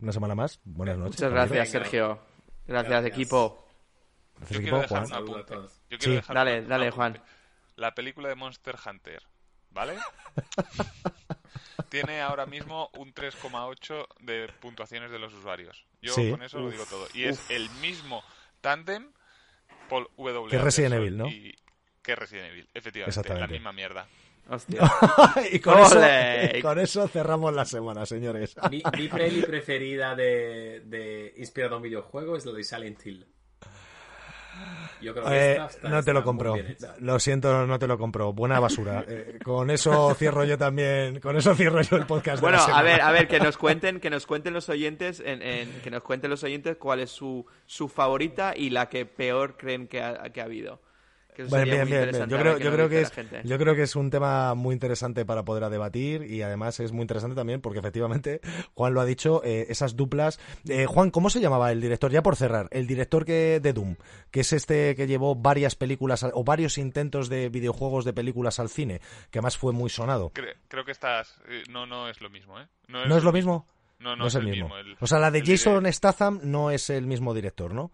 [0.00, 0.60] Una semana más.
[0.64, 1.16] Buenas noches.
[1.16, 2.18] Muchas gracias, Sergio.
[2.66, 3.66] Gracias, equipo.
[4.50, 5.54] Yo quiero dejar un apunte.
[5.90, 7.20] Yo quiero dejar dale, dale, Juan.
[7.76, 9.22] La película de Monster Hunter,
[9.70, 9.96] ¿vale?
[11.88, 15.87] tiene ahora mismo un 3,8 de puntuaciones de los usuarios.
[16.00, 17.08] Yo con eso lo digo todo.
[17.14, 18.22] Y es el mismo
[18.60, 19.12] tándem
[19.88, 20.48] Paul W.
[20.50, 21.28] Que Resident Evil, ¿no?
[21.28, 21.56] Y
[22.02, 24.06] que Resident Evil, efectivamente, la misma mierda.
[24.48, 24.80] Hostia.
[25.52, 26.00] y, con eso,
[26.62, 28.56] con eso, cerramos la semana, señores.
[28.70, 33.26] mi, peli preferida de, de inspirado en videojuegos es lo de Silent Hill.
[35.00, 36.56] Yo creo que eh, no te lo compro.
[36.98, 38.32] Lo siento, no te lo compro.
[38.32, 39.04] Buena basura.
[39.06, 41.20] Eh, con eso cierro yo también.
[41.20, 42.40] Con eso cierro yo el podcast.
[42.40, 45.90] Bueno, a ver, a ver, que nos cuenten, que nos cuenten los oyentes, en, que
[45.90, 50.02] nos cuenten los oyentes cuál es su, su favorita y la que peor creen que
[50.02, 50.80] ha, que ha habido
[51.44, 52.28] bien, bien, bien.
[52.28, 53.12] Yo creo, yo creo que es,
[53.44, 57.02] yo creo que es un tema muy interesante para poder debatir y además es muy
[57.02, 58.40] interesante también porque efectivamente
[58.74, 60.40] Juan lo ha dicho, eh, esas duplas.
[60.68, 62.10] Eh, Juan, ¿cómo se llamaba el director?
[62.10, 63.96] Ya por cerrar, el director que de Doom,
[64.30, 68.68] que es este que llevó varias películas o varios intentos de videojuegos de películas al
[68.68, 69.00] cine,
[69.30, 70.32] que además fue muy sonado.
[70.32, 72.66] Creo, que estás, eh, no, no es lo mismo, ¿eh?
[72.88, 73.66] No es, lo mismo.
[73.98, 74.70] No, no, es, el mismo.
[75.00, 77.90] o sea, la de Jason Statham no es el mismo director, ¿no?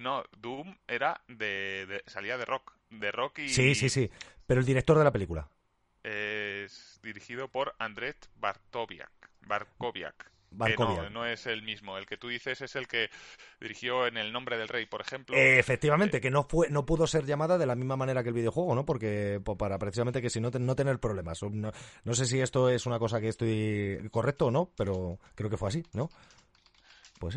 [0.00, 4.10] No, Doom era de, salía de Rock, de Rock y Sí, sí, sí,
[4.46, 5.48] pero el director de la película
[6.02, 10.30] es dirigido por Andrzej Bartowiak, Barkowiak.
[10.52, 11.96] No, no, es el mismo.
[11.96, 13.08] El que tú dices es el que
[13.60, 15.36] dirigió en El nombre del rey, por ejemplo.
[15.36, 18.34] efectivamente, eh, que no fue, no pudo ser llamada de la misma manera que el
[18.34, 18.84] videojuego, ¿no?
[18.84, 21.40] Porque para precisamente que si no, no tener problemas.
[21.42, 21.70] No,
[22.02, 25.56] no, sé si esto es una cosa que estoy correcto o no, pero creo que
[25.56, 26.10] fue así, ¿no?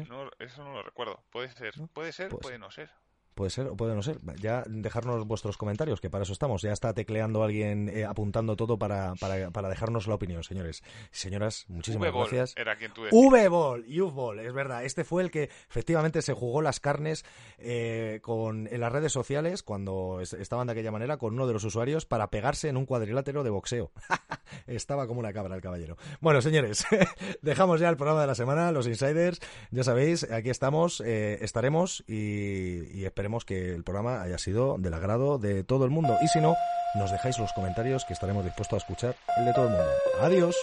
[0.08, 1.24] No, eso no lo recuerdo.
[1.30, 2.90] Puede ser, puede ser, pues puede no ser.
[3.34, 4.20] Puede ser o puede no ser.
[4.40, 6.62] Ya dejarnos vuestros comentarios, que para eso estamos.
[6.62, 10.84] Ya está tecleando alguien, eh, apuntando todo para, para, para, dejarnos la opinión, señores.
[11.12, 12.54] Señoras, muchísimas gracias.
[12.58, 14.84] Era quien V-Ball, ball es verdad.
[14.86, 17.26] Este fue el que efectivamente se jugó las carnes
[17.58, 21.64] eh, con, en las redes sociales cuando estaban de aquella manera con uno de los
[21.64, 23.92] usuarios para pegarse en un cuadrilátero de boxeo.
[24.68, 25.98] Estaba como una cabra el caballero.
[26.22, 26.86] Bueno, señores,
[27.42, 29.40] dejamos ya el programa de la semana, los insiders.
[29.72, 34.94] Ya sabéis, aquí estamos, eh, estaremos y, y esperemos que el programa haya sido del
[34.94, 36.18] agrado de todo el mundo.
[36.22, 36.58] Y si no,
[36.96, 39.88] nos dejáis los comentarios que estaremos dispuestos a escuchar el de todo el mundo.
[40.20, 40.58] Adiós.